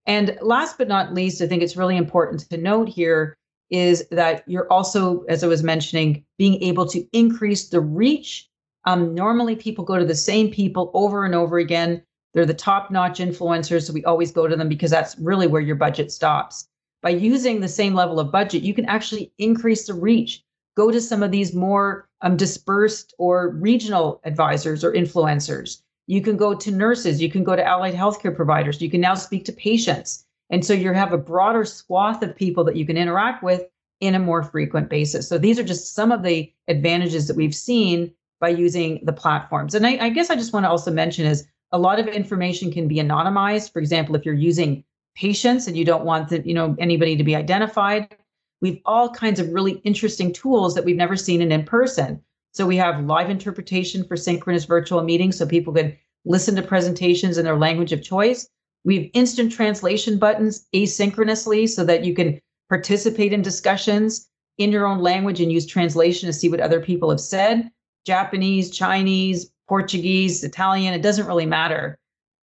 And 0.07 0.37
last 0.41 0.77
but 0.77 0.87
not 0.87 1.13
least, 1.13 1.41
I 1.41 1.47
think 1.47 1.61
it's 1.61 1.77
really 1.77 1.97
important 1.97 2.49
to 2.49 2.57
note 2.57 2.89
here 2.89 3.37
is 3.69 4.07
that 4.11 4.43
you're 4.47 4.71
also, 4.71 5.23
as 5.23 5.43
I 5.43 5.47
was 5.47 5.63
mentioning, 5.63 6.23
being 6.37 6.61
able 6.61 6.85
to 6.87 7.05
increase 7.11 7.69
the 7.69 7.79
reach. 7.79 8.47
Um, 8.85 9.15
normally, 9.15 9.55
people 9.55 9.83
go 9.83 9.97
to 9.97 10.05
the 10.05 10.15
same 10.15 10.51
people 10.51 10.91
over 10.93 11.25
and 11.25 11.33
over 11.33 11.57
again. 11.57 12.03
They're 12.33 12.45
the 12.45 12.53
top 12.53 12.91
notch 12.91 13.19
influencers. 13.19 13.87
So 13.87 13.93
we 13.93 14.05
always 14.05 14.31
go 14.31 14.47
to 14.47 14.55
them 14.55 14.69
because 14.69 14.91
that's 14.91 15.17
really 15.17 15.47
where 15.47 15.61
your 15.61 15.75
budget 15.75 16.11
stops. 16.11 16.67
By 17.05 17.11
using 17.11 17.59
the 17.59 17.67
same 17.67 17.93
level 17.93 18.19
of 18.19 18.31
budget, 18.31 18.63
you 18.63 18.73
can 18.73 18.85
actually 18.85 19.31
increase 19.37 19.85
the 19.85 19.93
reach 19.93 20.43
go 20.75 20.89
to 20.89 20.99
some 20.99 21.21
of 21.21 21.29
these 21.29 21.53
more 21.53 22.09
um, 22.21 22.35
dispersed 22.35 23.13
or 23.19 23.49
regional 23.49 24.19
advisors 24.23 24.83
or 24.83 24.91
influencers. 24.91 25.83
You 26.07 26.21
can 26.23 26.35
go 26.35 26.55
to 26.55 26.71
nurses, 26.71 27.21
you 27.21 27.29
can 27.29 27.43
go 27.43 27.55
to 27.55 27.63
allied 27.63 27.93
healthcare 27.93 28.35
providers, 28.35 28.81
you 28.81 28.89
can 28.89 29.01
now 29.01 29.13
speak 29.13 29.45
to 29.45 29.53
patients. 29.53 30.25
And 30.49 30.65
so 30.65 30.73
you 30.73 30.91
have 30.93 31.13
a 31.13 31.17
broader 31.19 31.63
swath 31.63 32.23
of 32.23 32.35
people 32.35 32.63
that 32.63 32.75
you 32.75 32.87
can 32.87 32.97
interact 32.97 33.43
with 33.43 33.61
in 33.99 34.15
a 34.15 34.19
more 34.19 34.41
frequent 34.41 34.89
basis. 34.89 35.29
So 35.29 35.37
these 35.37 35.59
are 35.59 35.63
just 35.63 35.93
some 35.93 36.11
of 36.11 36.23
the 36.23 36.51
advantages 36.67 37.27
that 37.27 37.37
we've 37.37 37.53
seen 37.53 38.11
by 38.39 38.49
using 38.49 38.99
the 39.03 39.13
platforms. 39.13 39.75
And 39.75 39.85
I, 39.85 40.05
I 40.05 40.09
guess 40.09 40.31
I 40.31 40.35
just 40.35 40.53
want 40.53 40.63
to 40.63 40.71
also 40.71 40.89
mention 40.89 41.27
is 41.27 41.45
a 41.71 41.77
lot 41.77 41.99
of 41.99 42.07
information 42.07 42.71
can 42.71 42.87
be 42.87 42.95
anonymized. 42.95 43.71
For 43.71 43.79
example, 43.79 44.15
if 44.15 44.25
you're 44.25 44.33
using 44.33 44.83
patients 45.15 45.67
and 45.67 45.77
you 45.77 45.85
don't 45.85 46.05
want 46.05 46.29
the, 46.29 46.45
you 46.45 46.53
know 46.53 46.75
anybody 46.79 47.15
to 47.15 47.23
be 47.23 47.35
identified, 47.35 48.15
we've 48.61 48.81
all 48.85 49.09
kinds 49.09 49.39
of 49.39 49.49
really 49.49 49.73
interesting 49.83 50.33
tools 50.33 50.75
that 50.75 50.85
we've 50.85 50.95
never 50.95 51.15
seen 51.15 51.41
in 51.41 51.51
in 51.51 51.63
person. 51.63 52.21
So 52.53 52.65
we 52.65 52.77
have 52.77 53.03
live 53.05 53.29
interpretation 53.29 54.05
for 54.05 54.15
synchronous 54.15 54.65
virtual 54.65 55.03
meetings 55.03 55.37
so 55.37 55.45
people 55.45 55.73
can 55.73 55.97
listen 56.23 56.55
to 56.55 56.61
presentations 56.61 57.37
in 57.37 57.45
their 57.45 57.57
language 57.57 57.91
of 57.91 58.01
choice. 58.01 58.47
We 58.83 58.95
have 58.95 59.11
instant 59.13 59.51
translation 59.51 60.17
buttons 60.17 60.65
asynchronously 60.73 61.67
so 61.67 61.83
that 61.85 62.05
you 62.05 62.13
can 62.13 62.39
participate 62.69 63.33
in 63.33 63.41
discussions 63.41 64.27
in 64.57 64.71
your 64.71 64.85
own 64.85 64.99
language 64.99 65.41
and 65.41 65.51
use 65.51 65.65
translation 65.65 66.27
to 66.27 66.33
see 66.33 66.49
what 66.49 66.61
other 66.61 66.79
people 66.79 67.09
have 67.09 67.19
said. 67.19 67.69
Japanese, 68.05 68.69
Chinese, 68.69 69.51
Portuguese, 69.67 70.43
Italian, 70.43 70.93
it 70.93 71.01
doesn't 71.01 71.27
really 71.27 71.45
matter. 71.45 71.97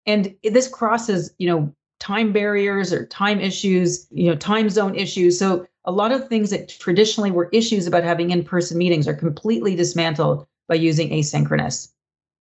And 0.07 0.35
this 0.43 0.69
crosses, 0.69 1.33
you 1.39 1.47
know, 1.47 1.75
time 2.03 2.33
barriers 2.33 2.93
or 2.93 3.07
time 3.07 3.41
issues, 3.41 4.09
you 4.11 4.29
know, 4.29 4.35
time 4.35 4.69
zone 4.69 4.97
issues. 4.97 5.39
So 5.39 5.65
a 5.85 5.93
lot 5.93 6.11
of 6.11 6.29
things 6.29 6.51
that 6.51 6.69
traditionally 6.69 7.31
were 7.31 7.49
issues 7.53 7.87
about 7.87 8.03
having 8.03 8.31
in-person 8.31 8.77
meetings 8.77 9.07
are 9.07 9.15
completely 9.15 9.77
dismantled 9.77 10.45
by 10.67 10.75
using 10.75 11.11
asynchronous. 11.11 11.93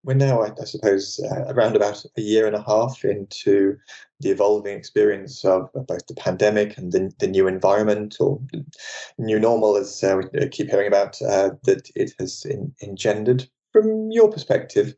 We're 0.03 0.15
now, 0.15 0.41
I, 0.41 0.65
suppose, 0.65 1.23
uh, 1.31 1.53
around 1.53 1.75
about 1.75 2.03
a 2.17 2.21
year 2.21 2.47
and 2.47 2.55
a 2.55 2.63
half 2.63 3.05
into 3.05 3.77
the 4.19 4.31
evolving 4.31 4.75
experience 4.75 5.45
of, 5.45 5.69
of 5.75 5.85
both 5.85 6.07
the 6.07 6.15
pandemic 6.15 6.75
and 6.79 6.91
the, 6.91 7.13
the 7.19 7.27
new 7.27 7.45
environment 7.47 8.17
or 8.19 8.41
new 9.19 9.39
normal, 9.39 9.77
as 9.77 10.03
uh, 10.03 10.19
we 10.33 10.49
keep 10.49 10.71
hearing 10.71 10.87
about, 10.87 11.21
uh, 11.21 11.51
that 11.65 11.91
it 11.95 12.13
has 12.17 12.45
in, 12.45 12.73
engendered. 12.81 13.47
From 13.73 14.09
your 14.11 14.31
perspective, 14.31 14.95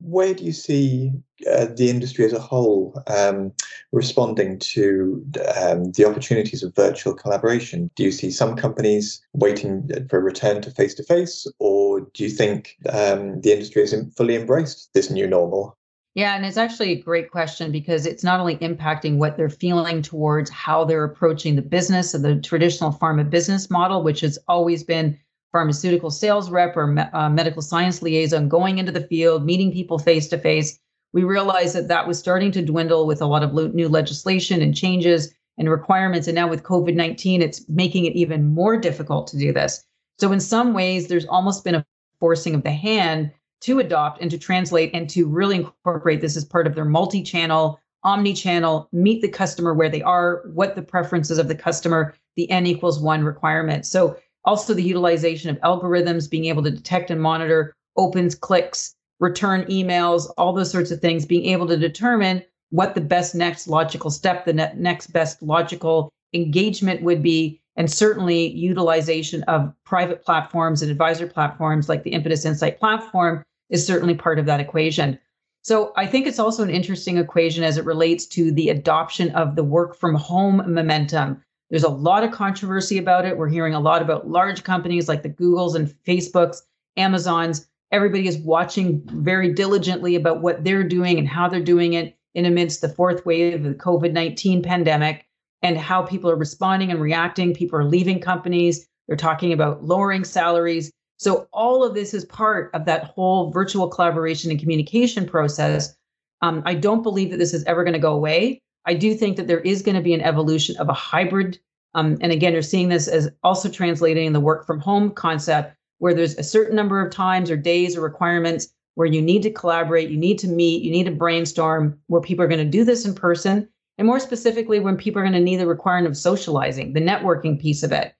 where 0.00 0.34
do 0.34 0.44
you 0.44 0.52
see 0.52 1.12
uh, 1.50 1.66
the 1.76 1.90
industry 1.90 2.24
as 2.24 2.32
a 2.32 2.40
whole 2.40 3.02
um, 3.06 3.52
responding 3.92 4.58
to 4.58 5.24
um, 5.56 5.92
the 5.92 6.04
opportunities 6.06 6.62
of 6.62 6.74
virtual 6.74 7.14
collaboration? 7.14 7.90
Do 7.96 8.04
you 8.04 8.12
see 8.12 8.30
some 8.30 8.56
companies 8.56 9.20
waiting 9.34 9.88
for 10.08 10.18
a 10.18 10.22
return 10.22 10.62
to 10.62 10.70
face 10.70 10.94
to 10.94 11.02
face, 11.02 11.46
or 11.58 12.00
do 12.14 12.24
you 12.24 12.30
think 12.30 12.76
um, 12.90 13.40
the 13.40 13.52
industry 13.52 13.82
has 13.82 13.94
fully 14.16 14.36
embraced 14.36 14.90
this 14.94 15.10
new 15.10 15.26
normal? 15.26 15.76
Yeah, 16.14 16.36
and 16.36 16.46
it's 16.46 16.56
actually 16.56 16.92
a 16.92 17.02
great 17.02 17.32
question 17.32 17.72
because 17.72 18.06
it's 18.06 18.22
not 18.22 18.38
only 18.38 18.56
impacting 18.58 19.16
what 19.16 19.36
they're 19.36 19.48
feeling 19.48 20.00
towards 20.00 20.48
how 20.48 20.84
they're 20.84 21.02
approaching 21.02 21.56
the 21.56 21.62
business 21.62 22.14
and 22.14 22.24
the 22.24 22.40
traditional 22.40 22.92
pharma 22.92 23.28
business 23.28 23.68
model, 23.68 24.04
which 24.04 24.20
has 24.20 24.38
always 24.46 24.84
been 24.84 25.18
pharmaceutical 25.54 26.10
sales 26.10 26.50
rep 26.50 26.76
or 26.76 26.88
me- 26.88 27.02
uh, 27.12 27.30
medical 27.30 27.62
science 27.62 28.02
liaison 28.02 28.48
going 28.48 28.78
into 28.78 28.90
the 28.90 29.06
field, 29.06 29.46
meeting 29.46 29.70
people 29.70 30.00
face 30.00 30.26
to 30.26 30.36
face. 30.36 30.80
We 31.12 31.22
realized 31.22 31.76
that 31.76 31.86
that 31.86 32.08
was 32.08 32.18
starting 32.18 32.50
to 32.52 32.62
dwindle 32.62 33.06
with 33.06 33.22
a 33.22 33.26
lot 33.26 33.44
of 33.44 33.54
lo- 33.54 33.68
new 33.68 33.88
legislation 33.88 34.60
and 34.60 34.74
changes 34.74 35.32
and 35.56 35.70
requirements. 35.70 36.26
And 36.26 36.34
now 36.34 36.48
with 36.48 36.64
COVID 36.64 36.96
19, 36.96 37.40
it's 37.40 37.64
making 37.68 38.04
it 38.04 38.16
even 38.16 38.52
more 38.52 38.76
difficult 38.76 39.28
to 39.28 39.38
do 39.38 39.52
this. 39.52 39.84
So, 40.18 40.32
in 40.32 40.40
some 40.40 40.74
ways, 40.74 41.06
there's 41.06 41.26
almost 41.26 41.62
been 41.62 41.76
a 41.76 41.86
forcing 42.18 42.56
of 42.56 42.64
the 42.64 42.72
hand 42.72 43.30
to 43.60 43.78
adopt 43.78 44.20
and 44.20 44.32
to 44.32 44.38
translate 44.38 44.90
and 44.92 45.08
to 45.10 45.28
really 45.28 45.54
incorporate 45.54 46.20
this 46.20 46.36
as 46.36 46.44
part 46.44 46.66
of 46.66 46.74
their 46.74 46.84
multi 46.84 47.22
channel, 47.22 47.78
omni 48.02 48.34
channel, 48.34 48.88
meet 48.90 49.22
the 49.22 49.28
customer 49.28 49.72
where 49.72 49.88
they 49.88 50.02
are, 50.02 50.42
what 50.52 50.74
the 50.74 50.82
preferences 50.82 51.38
of 51.38 51.46
the 51.46 51.54
customer, 51.54 52.12
the 52.34 52.50
N 52.50 52.66
equals 52.66 52.98
one 52.98 53.22
requirement. 53.22 53.86
So, 53.86 54.16
also, 54.44 54.74
the 54.74 54.82
utilization 54.82 55.50
of 55.50 55.60
algorithms, 55.60 56.30
being 56.30 56.46
able 56.46 56.62
to 56.62 56.70
detect 56.70 57.10
and 57.10 57.20
monitor 57.20 57.74
opens, 57.96 58.34
clicks, 58.34 58.94
return 59.20 59.64
emails, 59.64 60.30
all 60.36 60.52
those 60.52 60.70
sorts 60.70 60.90
of 60.90 61.00
things, 61.00 61.24
being 61.24 61.46
able 61.46 61.66
to 61.66 61.76
determine 61.76 62.42
what 62.70 62.94
the 62.94 63.00
best 63.00 63.34
next 63.34 63.68
logical 63.68 64.10
step, 64.10 64.44
the 64.44 64.52
ne- 64.52 64.72
next 64.76 65.08
best 65.08 65.42
logical 65.42 66.10
engagement 66.34 67.02
would 67.02 67.22
be, 67.22 67.60
and 67.76 67.90
certainly 67.90 68.48
utilization 68.50 69.42
of 69.44 69.72
private 69.84 70.24
platforms 70.24 70.82
and 70.82 70.90
advisor 70.90 71.26
platforms 71.26 71.88
like 71.88 72.02
the 72.02 72.10
Impetus 72.10 72.44
Insight 72.44 72.78
platform 72.78 73.42
is 73.70 73.86
certainly 73.86 74.14
part 74.14 74.38
of 74.38 74.46
that 74.46 74.60
equation. 74.60 75.18
So 75.62 75.92
I 75.96 76.06
think 76.06 76.26
it's 76.26 76.38
also 76.38 76.62
an 76.62 76.70
interesting 76.70 77.16
equation 77.16 77.64
as 77.64 77.78
it 77.78 77.86
relates 77.86 78.26
to 78.26 78.52
the 78.52 78.68
adoption 78.68 79.30
of 79.30 79.56
the 79.56 79.64
work 79.64 79.96
from 79.96 80.14
home 80.14 80.62
momentum. 80.66 81.42
There's 81.74 81.82
a 81.82 81.88
lot 81.88 82.22
of 82.22 82.30
controversy 82.30 82.98
about 82.98 83.24
it. 83.24 83.36
We're 83.36 83.48
hearing 83.48 83.74
a 83.74 83.80
lot 83.80 84.00
about 84.00 84.28
large 84.28 84.62
companies 84.62 85.08
like 85.08 85.24
the 85.24 85.28
Googles 85.28 85.74
and 85.74 85.92
Facebooks, 86.06 86.58
Amazons. 86.96 87.66
Everybody 87.90 88.28
is 88.28 88.38
watching 88.38 89.02
very 89.06 89.52
diligently 89.52 90.14
about 90.14 90.40
what 90.40 90.62
they're 90.62 90.84
doing 90.84 91.18
and 91.18 91.26
how 91.26 91.48
they're 91.48 91.58
doing 91.58 91.94
it 91.94 92.16
in 92.32 92.44
amidst 92.44 92.80
the 92.80 92.88
fourth 92.88 93.26
wave 93.26 93.54
of 93.54 93.64
the 93.64 93.74
COVID 93.74 94.12
19 94.12 94.62
pandemic 94.62 95.26
and 95.62 95.76
how 95.76 96.00
people 96.00 96.30
are 96.30 96.36
responding 96.36 96.92
and 96.92 97.00
reacting. 97.00 97.52
People 97.52 97.80
are 97.80 97.84
leaving 97.84 98.20
companies. 98.20 98.86
They're 99.08 99.16
talking 99.16 99.52
about 99.52 99.82
lowering 99.82 100.22
salaries. 100.22 100.92
So, 101.18 101.48
all 101.52 101.82
of 101.82 101.96
this 101.96 102.14
is 102.14 102.24
part 102.24 102.70
of 102.72 102.84
that 102.84 103.02
whole 103.02 103.50
virtual 103.50 103.88
collaboration 103.88 104.52
and 104.52 104.60
communication 104.60 105.26
process. 105.26 105.96
Um, 106.40 106.62
I 106.64 106.74
don't 106.74 107.02
believe 107.02 107.32
that 107.32 107.38
this 107.38 107.52
is 107.52 107.64
ever 107.64 107.82
going 107.82 107.94
to 107.94 107.98
go 107.98 108.12
away. 108.12 108.60
I 108.86 108.94
do 108.94 109.14
think 109.14 109.36
that 109.36 109.46
there 109.46 109.60
is 109.60 109.82
going 109.82 109.96
to 109.96 110.02
be 110.02 110.14
an 110.14 110.20
evolution 110.20 110.76
of 110.76 110.88
a 110.88 110.94
hybrid. 110.94 111.58
Um, 111.94 112.18
and 112.20 112.32
again, 112.32 112.52
you're 112.52 112.62
seeing 112.62 112.88
this 112.88 113.08
as 113.08 113.30
also 113.42 113.68
translating 113.68 114.32
the 114.32 114.40
work 114.40 114.66
from 114.66 114.80
home 114.80 115.10
concept, 115.10 115.76
where 115.98 116.14
there's 116.14 116.36
a 116.36 116.42
certain 116.42 116.76
number 116.76 117.00
of 117.00 117.12
times 117.12 117.50
or 117.50 117.56
days 117.56 117.96
or 117.96 118.02
requirements 118.02 118.68
where 118.94 119.06
you 119.06 119.20
need 119.20 119.42
to 119.42 119.50
collaborate, 119.50 120.10
you 120.10 120.16
need 120.16 120.38
to 120.38 120.48
meet, 120.48 120.82
you 120.82 120.90
need 120.90 121.04
to 121.04 121.12
brainstorm, 121.12 121.98
where 122.06 122.20
people 122.20 122.44
are 122.44 122.48
going 122.48 122.64
to 122.64 122.64
do 122.64 122.84
this 122.84 123.04
in 123.04 123.14
person. 123.14 123.68
And 123.98 124.06
more 124.06 124.20
specifically, 124.20 124.80
when 124.80 124.96
people 124.96 125.20
are 125.20 125.24
going 125.24 125.34
to 125.34 125.40
need 125.40 125.56
the 125.56 125.66
requirement 125.66 126.08
of 126.08 126.16
socializing, 126.16 126.92
the 126.92 127.00
networking 127.00 127.60
piece 127.60 127.82
of 127.82 127.92
it. 127.92 128.14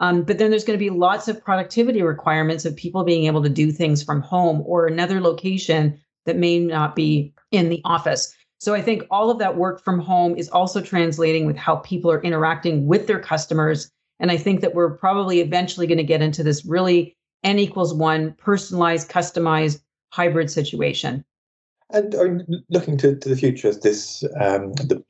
Um, 0.00 0.22
but 0.22 0.38
then 0.38 0.50
there's 0.50 0.64
going 0.64 0.78
to 0.78 0.84
be 0.84 0.90
lots 0.90 1.28
of 1.28 1.42
productivity 1.42 2.02
requirements 2.02 2.64
of 2.64 2.76
people 2.76 3.04
being 3.04 3.24
able 3.24 3.42
to 3.42 3.48
do 3.48 3.72
things 3.72 4.02
from 4.02 4.22
home 4.22 4.62
or 4.64 4.86
another 4.86 5.20
location 5.20 5.98
that 6.24 6.36
may 6.36 6.58
not 6.58 6.94
be 6.94 7.32
in 7.50 7.68
the 7.68 7.80
office. 7.84 8.34
So 8.58 8.74
I 8.74 8.82
think 8.82 9.04
all 9.10 9.30
of 9.30 9.38
that 9.38 9.56
work 9.56 9.82
from 9.82 10.00
home 10.00 10.36
is 10.36 10.48
also 10.48 10.80
translating 10.80 11.46
with 11.46 11.56
how 11.56 11.76
people 11.76 12.10
are 12.10 12.22
interacting 12.22 12.86
with 12.86 13.06
their 13.06 13.20
customers. 13.20 13.90
And 14.20 14.32
I 14.32 14.36
think 14.36 14.60
that 14.60 14.74
we're 14.74 14.96
probably 14.96 15.40
eventually 15.40 15.86
going 15.86 15.98
to 15.98 16.04
get 16.04 16.22
into 16.22 16.42
this 16.42 16.64
really 16.64 17.16
n 17.44 17.58
equals 17.58 17.94
one 17.94 18.32
personalized, 18.32 19.08
customized 19.08 19.80
hybrid 20.12 20.50
situation. 20.50 21.24
And 21.90 22.44
looking 22.68 22.98
to, 22.98 23.16
to 23.16 23.28
the 23.30 23.36
future 23.36 23.68
as 23.68 23.80
this 23.80 24.22
um, 24.38 24.72
the 24.72 25.02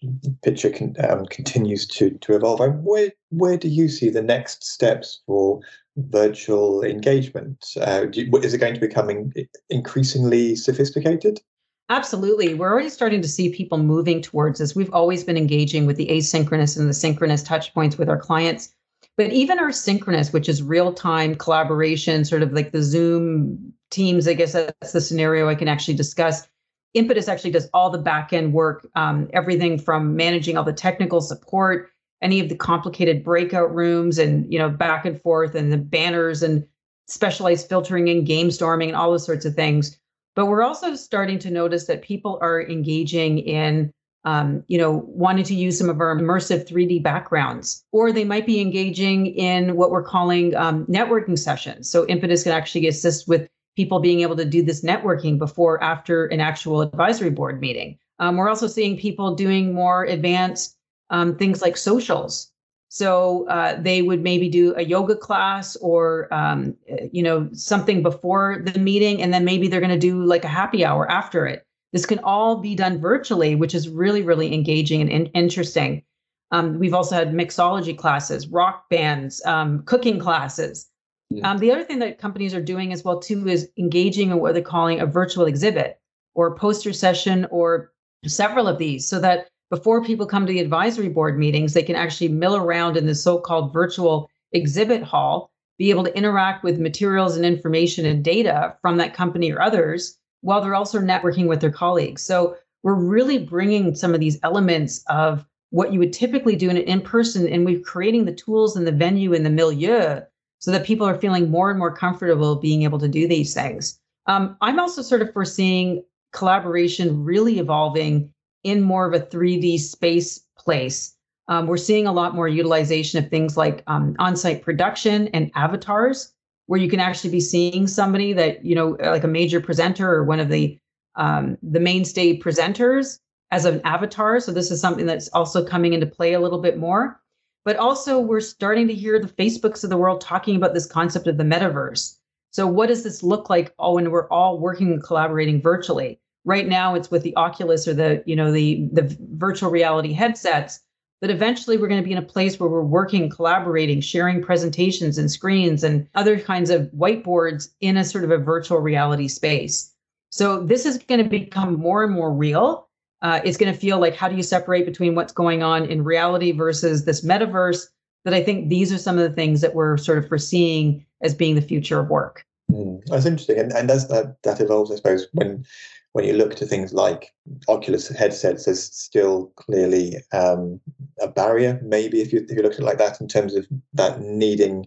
picture 0.42 0.72
um, 1.08 1.26
continues 1.26 1.86
to, 1.88 2.10
to 2.10 2.36
evolve, 2.36 2.60
where 2.84 3.10
where 3.30 3.56
do 3.56 3.66
you 3.66 3.88
see 3.88 4.10
the 4.10 4.22
next 4.22 4.62
steps 4.62 5.20
for 5.26 5.60
virtual 5.96 6.84
engagement? 6.84 7.66
Uh, 7.80 8.06
you, 8.12 8.30
is 8.36 8.54
it 8.54 8.58
going 8.58 8.74
to 8.74 8.80
become 8.80 9.32
increasingly 9.70 10.54
sophisticated? 10.54 11.40
Absolutely. 11.90 12.52
We're 12.52 12.70
already 12.70 12.90
starting 12.90 13.22
to 13.22 13.28
see 13.28 13.50
people 13.54 13.78
moving 13.78 14.20
towards 14.20 14.58
this. 14.58 14.76
We've 14.76 14.92
always 14.92 15.24
been 15.24 15.38
engaging 15.38 15.86
with 15.86 15.96
the 15.96 16.08
asynchronous 16.08 16.78
and 16.78 16.88
the 16.88 16.94
synchronous 16.94 17.42
touch 17.42 17.72
points 17.72 17.96
with 17.96 18.10
our 18.10 18.18
clients. 18.18 18.74
But 19.16 19.32
even 19.32 19.58
our 19.58 19.72
synchronous, 19.72 20.32
which 20.32 20.48
is 20.48 20.62
real 20.62 20.92
time 20.92 21.34
collaboration, 21.34 22.24
sort 22.24 22.42
of 22.42 22.52
like 22.52 22.72
the 22.72 22.82
Zoom 22.82 23.72
teams, 23.90 24.28
I 24.28 24.34
guess 24.34 24.52
that's 24.52 24.92
the 24.92 25.00
scenario 25.00 25.48
I 25.48 25.54
can 25.54 25.66
actually 25.66 25.94
discuss. 25.94 26.46
Impetus 26.94 27.26
actually 27.26 27.50
does 27.50 27.68
all 27.72 27.90
the 27.90 27.98
back 27.98 28.32
end 28.32 28.52
work, 28.52 28.86
um, 28.94 29.28
everything 29.32 29.78
from 29.78 30.14
managing 30.14 30.56
all 30.56 30.64
the 30.64 30.72
technical 30.72 31.20
support, 31.20 31.90
any 32.22 32.38
of 32.38 32.48
the 32.48 32.54
complicated 32.54 33.24
breakout 33.24 33.74
rooms, 33.74 34.18
and 34.18 34.50
you 34.52 34.58
know 34.58 34.68
back 34.70 35.04
and 35.04 35.20
forth, 35.20 35.54
and 35.54 35.72
the 35.72 35.78
banners 35.78 36.42
and 36.42 36.66
specialized 37.06 37.68
filtering 37.68 38.08
and 38.08 38.26
game 38.26 38.50
storming 38.50 38.88
and 38.90 38.96
all 38.96 39.10
those 39.10 39.26
sorts 39.26 39.44
of 39.44 39.54
things. 39.54 39.98
But 40.38 40.46
we're 40.46 40.62
also 40.62 40.94
starting 40.94 41.40
to 41.40 41.50
notice 41.50 41.86
that 41.86 42.00
people 42.00 42.38
are 42.40 42.62
engaging 42.62 43.40
in, 43.40 43.92
um, 44.22 44.62
you 44.68 44.78
know, 44.78 45.02
wanting 45.08 45.42
to 45.42 45.54
use 45.56 45.76
some 45.76 45.90
of 45.90 46.00
our 46.00 46.16
immersive 46.16 46.64
3D 46.64 47.02
backgrounds, 47.02 47.84
or 47.90 48.12
they 48.12 48.22
might 48.22 48.46
be 48.46 48.60
engaging 48.60 49.26
in 49.34 49.74
what 49.74 49.90
we're 49.90 50.04
calling 50.04 50.54
um, 50.54 50.86
networking 50.86 51.36
sessions. 51.36 51.90
So 51.90 52.06
Impetus 52.06 52.44
can 52.44 52.52
actually 52.52 52.86
assist 52.86 53.26
with 53.26 53.48
people 53.74 53.98
being 53.98 54.20
able 54.20 54.36
to 54.36 54.44
do 54.44 54.62
this 54.62 54.84
networking 54.84 55.40
before, 55.40 55.82
after 55.82 56.26
an 56.26 56.38
actual 56.38 56.82
advisory 56.82 57.30
board 57.30 57.60
meeting. 57.60 57.98
Um, 58.20 58.36
we're 58.36 58.48
also 58.48 58.68
seeing 58.68 58.96
people 58.96 59.34
doing 59.34 59.74
more 59.74 60.04
advanced 60.04 60.76
um, 61.10 61.36
things 61.36 61.62
like 61.62 61.76
socials 61.76 62.52
so 62.88 63.46
uh, 63.48 63.80
they 63.80 64.00
would 64.02 64.22
maybe 64.22 64.48
do 64.48 64.74
a 64.76 64.82
yoga 64.82 65.14
class 65.14 65.76
or 65.76 66.32
um, 66.32 66.74
you 67.12 67.22
know 67.22 67.48
something 67.52 68.02
before 68.02 68.62
the 68.64 68.78
meeting, 68.78 69.22
and 69.22 69.32
then 69.32 69.44
maybe 69.44 69.68
they're 69.68 69.80
going 69.80 69.90
to 69.90 69.98
do 69.98 70.24
like 70.24 70.44
a 70.44 70.48
happy 70.48 70.84
hour 70.84 71.10
after 71.10 71.46
it. 71.46 71.64
This 71.92 72.06
can 72.06 72.18
all 72.20 72.56
be 72.56 72.74
done 72.74 72.98
virtually, 72.98 73.54
which 73.54 73.74
is 73.74 73.88
really, 73.88 74.22
really 74.22 74.52
engaging 74.52 75.00
and 75.00 75.10
in- 75.10 75.26
interesting. 75.26 76.02
Um, 76.50 76.78
we've 76.78 76.94
also 76.94 77.14
had 77.14 77.32
mixology 77.32 77.96
classes, 77.96 78.48
rock 78.48 78.88
bands, 78.88 79.44
um, 79.44 79.82
cooking 79.84 80.18
classes. 80.18 80.88
Yeah. 81.30 81.50
Um, 81.50 81.58
the 81.58 81.70
other 81.70 81.84
thing 81.84 81.98
that 81.98 82.18
companies 82.18 82.54
are 82.54 82.62
doing 82.62 82.92
as 82.92 83.04
well 83.04 83.20
too 83.20 83.46
is 83.48 83.68
engaging 83.76 84.30
in 84.30 84.40
what 84.40 84.54
they're 84.54 84.62
calling 84.62 85.00
a 85.00 85.06
virtual 85.06 85.44
exhibit 85.44 86.00
or 86.34 86.54
poster 86.56 86.92
session 86.94 87.46
or 87.50 87.92
several 88.26 88.66
of 88.66 88.78
these, 88.78 89.06
so 89.06 89.20
that 89.20 89.48
before 89.70 90.04
people 90.04 90.26
come 90.26 90.46
to 90.46 90.52
the 90.52 90.60
advisory 90.60 91.08
board 91.08 91.38
meetings, 91.38 91.74
they 91.74 91.82
can 91.82 91.96
actually 91.96 92.28
mill 92.28 92.56
around 92.56 92.96
in 92.96 93.06
the 93.06 93.14
so-called 93.14 93.72
virtual 93.72 94.30
exhibit 94.52 95.02
hall, 95.02 95.50
be 95.78 95.90
able 95.90 96.04
to 96.04 96.16
interact 96.16 96.64
with 96.64 96.80
materials 96.80 97.36
and 97.36 97.44
information 97.44 98.06
and 98.06 98.24
data 98.24 98.76
from 98.80 98.96
that 98.96 99.14
company 99.14 99.52
or 99.52 99.60
others, 99.60 100.18
while 100.40 100.60
they're 100.60 100.74
also 100.74 100.98
networking 100.98 101.46
with 101.46 101.60
their 101.60 101.70
colleagues. 101.70 102.22
So 102.22 102.56
we're 102.82 102.94
really 102.94 103.38
bringing 103.38 103.94
some 103.94 104.14
of 104.14 104.20
these 104.20 104.38
elements 104.42 105.04
of 105.08 105.44
what 105.70 105.92
you 105.92 105.98
would 105.98 106.12
typically 106.12 106.56
do 106.56 106.70
in 106.70 106.76
an 106.76 106.84
in-person 106.84 107.46
and 107.48 107.64
we're 107.64 107.80
creating 107.80 108.24
the 108.24 108.32
tools 108.32 108.76
and 108.76 108.86
the 108.86 108.92
venue 108.92 109.34
and 109.34 109.44
the 109.44 109.50
milieu 109.50 110.20
so 110.60 110.70
that 110.70 110.86
people 110.86 111.06
are 111.06 111.18
feeling 111.18 111.50
more 111.50 111.70
and 111.70 111.78
more 111.78 111.94
comfortable 111.94 112.56
being 112.56 112.82
able 112.82 112.98
to 112.98 113.08
do 113.08 113.28
these 113.28 113.52
things 113.52 114.00
um, 114.26 114.56
i'm 114.60 114.80
also 114.80 115.02
sort 115.02 115.22
of 115.22 115.32
foreseeing 115.32 116.02
collaboration 116.32 117.22
really 117.22 117.58
evolving 117.58 118.32
in 118.64 118.82
more 118.82 119.06
of 119.06 119.14
a 119.14 119.24
3d 119.24 119.78
space 119.78 120.40
place 120.56 121.14
um, 121.48 121.66
we're 121.66 121.78
seeing 121.78 122.06
a 122.06 122.12
lot 122.12 122.34
more 122.34 122.48
utilization 122.48 123.22
of 123.22 123.30
things 123.30 123.56
like 123.56 123.82
um, 123.86 124.14
on-site 124.18 124.62
production 124.62 125.28
and 125.28 125.50
avatars 125.54 126.34
where 126.66 126.78
you 126.78 126.90
can 126.90 127.00
actually 127.00 127.30
be 127.30 127.40
seeing 127.40 127.86
somebody 127.86 128.32
that 128.34 128.64
you 128.64 128.74
know 128.74 128.96
like 129.00 129.24
a 129.24 129.28
major 129.28 129.60
presenter 129.60 130.12
or 130.12 130.24
one 130.24 130.40
of 130.40 130.48
the 130.48 130.78
um, 131.16 131.58
the 131.62 131.80
mainstay 131.80 132.38
presenters 132.38 133.18
as 133.50 133.64
an 133.64 133.80
avatar. 133.84 134.40
So 134.40 134.52
this 134.52 134.70
is 134.70 134.80
something 134.80 135.06
that's 135.06 135.28
also 135.28 135.64
coming 135.64 135.94
into 135.94 136.06
play 136.06 136.34
a 136.34 136.40
little 136.40 136.60
bit 136.60 136.78
more. 136.78 137.20
But 137.64 137.76
also, 137.76 138.20
we're 138.20 138.40
starting 138.40 138.86
to 138.88 138.94
hear 138.94 139.18
the 139.18 139.28
Facebooks 139.28 139.84
of 139.84 139.90
the 139.90 139.96
world 139.96 140.20
talking 140.20 140.56
about 140.56 140.74
this 140.74 140.86
concept 140.86 141.26
of 141.26 141.36
the 141.36 141.44
metaverse. 141.44 142.16
So, 142.50 142.66
what 142.66 142.86
does 142.86 143.02
this 143.02 143.22
look 143.22 143.50
like 143.50 143.74
oh, 143.78 143.94
when 143.94 144.10
we're 144.10 144.28
all 144.28 144.58
working 144.58 144.92
and 144.92 145.02
collaborating 145.02 145.60
virtually? 145.60 146.20
Right 146.48 146.66
now, 146.66 146.94
it's 146.94 147.10
with 147.10 147.22
the 147.22 147.36
Oculus 147.36 147.86
or 147.86 147.94
the 147.94 148.22
you 148.26 148.34
know 148.34 148.50
the 148.50 148.88
the 148.92 149.16
virtual 149.32 149.70
reality 149.70 150.12
headsets. 150.12 150.80
But 151.20 151.30
eventually, 151.30 151.76
we're 151.76 151.88
going 151.88 152.00
to 152.00 152.06
be 152.06 152.12
in 152.12 152.18
a 152.18 152.22
place 152.22 152.58
where 152.58 152.68
we're 152.70 152.82
working, 152.82 153.28
collaborating, 153.28 154.00
sharing 154.00 154.40
presentations 154.40 155.18
and 155.18 155.30
screens 155.30 155.82
and 155.84 156.08
other 156.14 156.38
kinds 156.38 156.70
of 156.70 156.90
whiteboards 156.96 157.68
in 157.80 157.96
a 157.96 158.04
sort 158.04 158.24
of 158.24 158.30
a 158.30 158.38
virtual 158.38 158.78
reality 158.78 159.26
space. 159.26 159.92
So 160.30 160.62
this 160.64 160.86
is 160.86 160.98
going 160.98 161.22
to 161.22 161.28
become 161.28 161.74
more 161.74 162.04
and 162.04 162.12
more 162.12 162.32
real 162.32 162.88
uh, 163.22 163.40
it's 163.44 163.56
going 163.56 163.72
to 163.72 163.78
feel 163.78 163.98
like 163.98 164.14
how 164.14 164.28
do 164.28 164.36
you 164.36 164.42
separate 164.42 164.86
between 164.86 165.14
what's 165.14 165.32
going 165.32 165.62
on 165.62 165.84
in 165.84 166.04
reality 166.04 166.52
versus 166.52 167.04
this 167.04 167.24
metaverse 167.24 167.86
that 168.24 168.34
i 168.34 168.42
think 168.42 168.68
these 168.68 168.92
are 168.92 168.98
some 168.98 169.18
of 169.18 169.28
the 169.28 169.34
things 169.34 169.60
that 169.60 169.74
we're 169.74 169.96
sort 169.96 170.18
of 170.18 170.28
foreseeing 170.28 171.04
as 171.22 171.34
being 171.34 171.54
the 171.54 171.62
future 171.62 171.98
of 171.98 172.08
work 172.08 172.44
mm, 172.70 173.00
that's 173.06 173.26
interesting 173.26 173.58
and, 173.58 173.72
and 173.72 173.90
as 173.90 174.08
that, 174.08 174.36
that 174.42 174.60
evolves 174.60 174.90
i 174.90 174.96
suppose 174.96 175.26
when 175.32 175.64
when 176.12 176.24
you 176.24 176.32
look 176.32 176.54
to 176.56 176.66
things 176.66 176.92
like 176.92 177.32
oculus 177.68 178.08
headsets 178.08 178.64
there's 178.64 178.82
still 178.94 179.52
clearly 179.56 180.16
um, 180.32 180.80
a 181.20 181.28
barrier 181.28 181.80
maybe 181.82 182.20
if 182.20 182.32
you, 182.32 182.44
if 182.48 182.56
you 182.56 182.62
look 182.62 182.74
at 182.74 182.80
it 182.80 182.84
like 182.84 182.98
that 182.98 183.20
in 183.20 183.28
terms 183.28 183.54
of 183.54 183.66
that 183.92 184.20
needing 184.20 184.86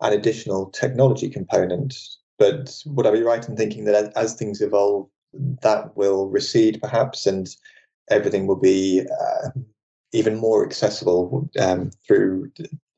an 0.00 0.12
additional 0.12 0.70
technology 0.70 1.28
component 1.28 1.94
but 2.38 2.76
would 2.86 3.06
i 3.06 3.10
be 3.10 3.22
right 3.22 3.48
in 3.48 3.56
thinking 3.56 3.84
that 3.84 4.12
as, 4.16 4.34
things 4.34 4.60
evolve 4.60 5.08
that 5.62 5.96
will 5.96 6.28
recede 6.28 6.80
perhaps 6.80 7.26
and 7.26 7.56
everything 8.10 8.46
will 8.46 8.56
be 8.56 9.02
uh, 9.02 9.48
even 10.12 10.36
more 10.36 10.64
accessible 10.64 11.48
um, 11.60 11.90
through 12.06 12.50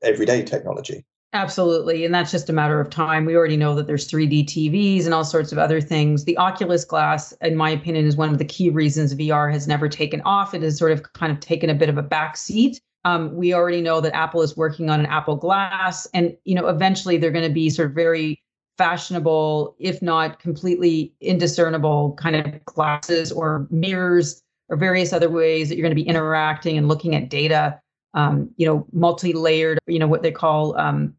everyday 0.02 0.42
technology. 0.42 1.04
Absolutely. 1.33 2.05
And 2.05 2.12
that's 2.12 2.33
just 2.33 2.51
a 2.51 2.53
matter 2.53 2.81
of 2.81 2.90
time. 2.90 3.25
We 3.25 3.37
already 3.37 3.57
know 3.57 3.77
that 3.77 3.87
there's 3.87 4.11
3D 4.11 4.47
TVs 4.47 5.05
and 5.05 5.14
all 5.14 5.25
sorts 5.25 5.53
of 5.53 5.59
other 5.59 5.81
things. 5.81 6.25
The 6.25 6.37
Oculus 6.37 6.85
Glass, 6.85 7.33
in 7.40 7.55
my 7.55 7.71
opinion, 7.71 8.05
is 8.05 8.16
one 8.16 8.31
of 8.31 8.38
the 8.38 8.45
key 8.45 8.69
reasons 8.69 9.14
VR 9.14 9.53
has 9.53 9.69
never 9.69 9.88
taken 9.88 10.21
off. 10.23 10.55
It 10.55 10.62
has 10.62 10.77
sort 10.77 10.90
of 10.90 11.12
kind 11.12 11.31
of 11.31 11.38
taken 11.38 11.71
a 11.71 11.75
bit 11.75 11.88
of 11.88 11.97
a 11.97 12.03
back 12.03 12.37
seat. 12.37 12.81
Um, 13.05 13.35
we 13.35 13.55
already 13.55 13.81
know 13.81 14.01
that 14.01 14.14
Apple 14.14 14.43
is 14.43 14.57
working 14.57 14.90
on 14.90 14.99
an 14.99 15.07
Apple 15.07 15.37
Glass, 15.37 16.07
and 16.12 16.37
you 16.45 16.55
know, 16.55 16.66
eventually 16.66 17.16
they're 17.16 17.31
going 17.31 17.49
to 17.49 17.55
be 17.55 17.71
sort 17.71 17.88
of 17.88 17.95
very 17.95 18.43
fashionable, 18.77 19.77
if 19.79 20.03
not 20.03 20.40
completely 20.40 21.14
indiscernible, 21.21 22.14
kind 22.19 22.37
of 22.37 22.64
glasses 22.64 23.31
or 23.31 23.69
mirrors 23.71 24.43
or 24.69 24.77
various 24.77 25.12
other 25.12 25.31
ways 25.31 25.69
that 25.69 25.77
you're 25.77 25.85
going 25.85 25.97
to 25.97 26.03
be 26.03 26.09
interacting 26.09 26.77
and 26.77 26.88
looking 26.88 27.14
at 27.14 27.31
data. 27.31 27.81
Um, 28.14 28.51
you 28.57 28.66
know, 28.66 28.85
multi-layered, 28.93 29.79
you 29.87 30.01
know, 30.01 30.09
what 30.09 30.23
they 30.23 30.33
call 30.33 30.77
um, 30.77 31.14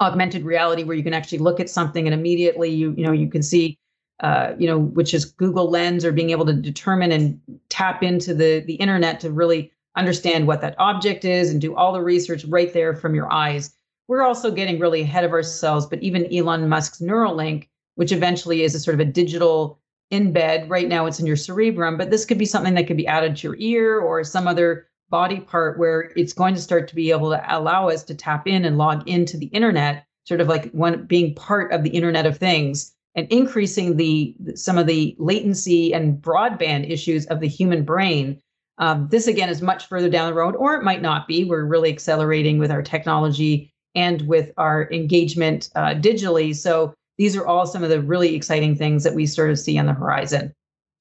augmented 0.00 0.44
reality, 0.44 0.84
where 0.84 0.96
you 0.96 1.02
can 1.02 1.14
actually 1.14 1.38
look 1.38 1.60
at 1.60 1.68
something 1.70 2.06
and 2.06 2.14
immediately 2.14 2.70
you, 2.70 2.94
you 2.96 3.04
know, 3.04 3.12
you 3.12 3.28
can 3.28 3.42
see, 3.42 3.78
uh, 4.20 4.54
you 4.58 4.66
know, 4.66 4.78
which 4.78 5.14
is 5.14 5.24
Google 5.24 5.70
Lens 5.70 6.04
or 6.04 6.12
being 6.12 6.30
able 6.30 6.46
to 6.46 6.52
determine 6.52 7.12
and 7.12 7.40
tap 7.68 8.02
into 8.02 8.34
the 8.34 8.60
the 8.60 8.74
internet 8.74 9.20
to 9.20 9.30
really 9.30 9.72
understand 9.96 10.46
what 10.46 10.60
that 10.60 10.76
object 10.78 11.24
is 11.24 11.50
and 11.50 11.60
do 11.60 11.74
all 11.74 11.92
the 11.92 12.00
research 12.00 12.44
right 12.44 12.72
there 12.72 12.94
from 12.94 13.14
your 13.14 13.32
eyes 13.32 13.74
we're 14.08 14.22
also 14.22 14.50
getting 14.50 14.78
really 14.80 15.02
ahead 15.02 15.24
of 15.24 15.32
ourselves. 15.32 15.86
But 15.86 16.02
even 16.02 16.34
Elon 16.34 16.68
Musk's 16.68 16.98
Neuralink, 16.98 17.68
which 17.94 18.10
eventually 18.10 18.62
is 18.62 18.74
a 18.74 18.80
sort 18.80 18.94
of 18.94 19.00
a 19.00 19.04
digital 19.04 19.78
embed, 20.10 20.68
right 20.68 20.88
now 20.88 21.06
it's 21.06 21.20
in 21.20 21.26
your 21.26 21.36
cerebrum, 21.36 21.98
but 21.98 22.10
this 22.10 22.24
could 22.24 22.38
be 22.38 22.46
something 22.46 22.74
that 22.74 22.86
could 22.86 22.96
be 22.96 23.06
added 23.06 23.36
to 23.36 23.48
your 23.48 23.56
ear 23.58 24.00
or 24.00 24.24
some 24.24 24.48
other 24.48 24.88
body 25.10 25.40
part 25.40 25.78
where 25.78 26.12
it's 26.16 26.32
going 26.32 26.54
to 26.54 26.60
start 26.60 26.88
to 26.88 26.94
be 26.94 27.10
able 27.10 27.30
to 27.30 27.42
allow 27.48 27.88
us 27.88 28.02
to 28.04 28.14
tap 28.14 28.46
in 28.46 28.64
and 28.64 28.78
log 28.78 29.08
into 29.08 29.36
the 29.36 29.46
internet, 29.46 30.06
sort 30.24 30.40
of 30.40 30.48
like 30.48 30.70
one 30.72 31.04
being 31.04 31.34
part 31.34 31.72
of 31.72 31.82
the 31.82 31.90
Internet 31.90 32.26
of 32.26 32.36
Things 32.36 32.94
and 33.14 33.26
increasing 33.32 33.96
the 33.96 34.34
some 34.54 34.78
of 34.78 34.86
the 34.86 35.16
latency 35.18 35.92
and 35.92 36.22
broadband 36.22 36.88
issues 36.90 37.26
of 37.26 37.40
the 37.40 37.48
human 37.48 37.84
brain. 37.84 38.40
Um, 38.78 39.08
this 39.10 39.26
again 39.26 39.48
is 39.48 39.60
much 39.60 39.86
further 39.86 40.08
down 40.08 40.28
the 40.28 40.34
road, 40.34 40.54
or 40.54 40.74
it 40.74 40.84
might 40.84 41.02
not 41.02 41.26
be. 41.26 41.44
We're 41.44 41.64
really 41.64 41.90
accelerating 41.90 42.58
with 42.58 42.70
our 42.70 42.82
technology 42.82 43.72
and 43.94 44.22
with 44.28 44.52
our 44.56 44.88
engagement 44.92 45.70
uh, 45.74 45.94
digitally. 45.94 46.54
So 46.54 46.94
these 47.16 47.34
are 47.34 47.46
all 47.46 47.66
some 47.66 47.82
of 47.82 47.90
the 47.90 48.00
really 48.00 48.36
exciting 48.36 48.76
things 48.76 49.02
that 49.02 49.14
we 49.14 49.26
sort 49.26 49.50
of 49.50 49.58
see 49.58 49.76
on 49.78 49.86
the 49.86 49.94
horizon. 49.94 50.52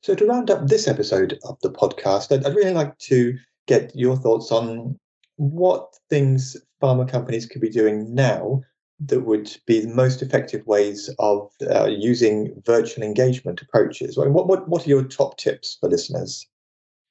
So 0.02 0.16
to 0.16 0.26
round 0.26 0.50
up 0.50 0.68
this 0.68 0.88
episode 0.88 1.38
of 1.44 1.60
the 1.62 1.70
podcast, 1.70 2.32
I'd, 2.32 2.46
I'd 2.46 2.56
really 2.56 2.74
like 2.74 2.98
to 3.00 3.38
get 3.68 3.96
your 3.96 4.16
thoughts 4.16 4.52
on 4.52 4.98
what 5.36 5.94
things 6.10 6.58
pharma 6.82 7.10
companies 7.10 7.46
could 7.46 7.62
be 7.62 7.70
doing 7.70 8.14
now 8.14 8.62
that 9.00 9.22
would 9.22 9.56
be 9.68 9.82
the 9.82 9.94
most 9.94 10.22
effective 10.22 10.66
ways 10.66 11.10
of 11.20 11.52
uh, 11.70 11.86
using 11.86 12.60
virtual 12.66 13.04
engagement 13.04 13.62
approaches. 13.62 14.18
what, 14.18 14.48
what, 14.48 14.68
what 14.68 14.86
are 14.86 14.90
your 14.90 15.04
top 15.04 15.38
tips 15.38 15.78
for 15.80 15.88
listeners? 15.88 16.48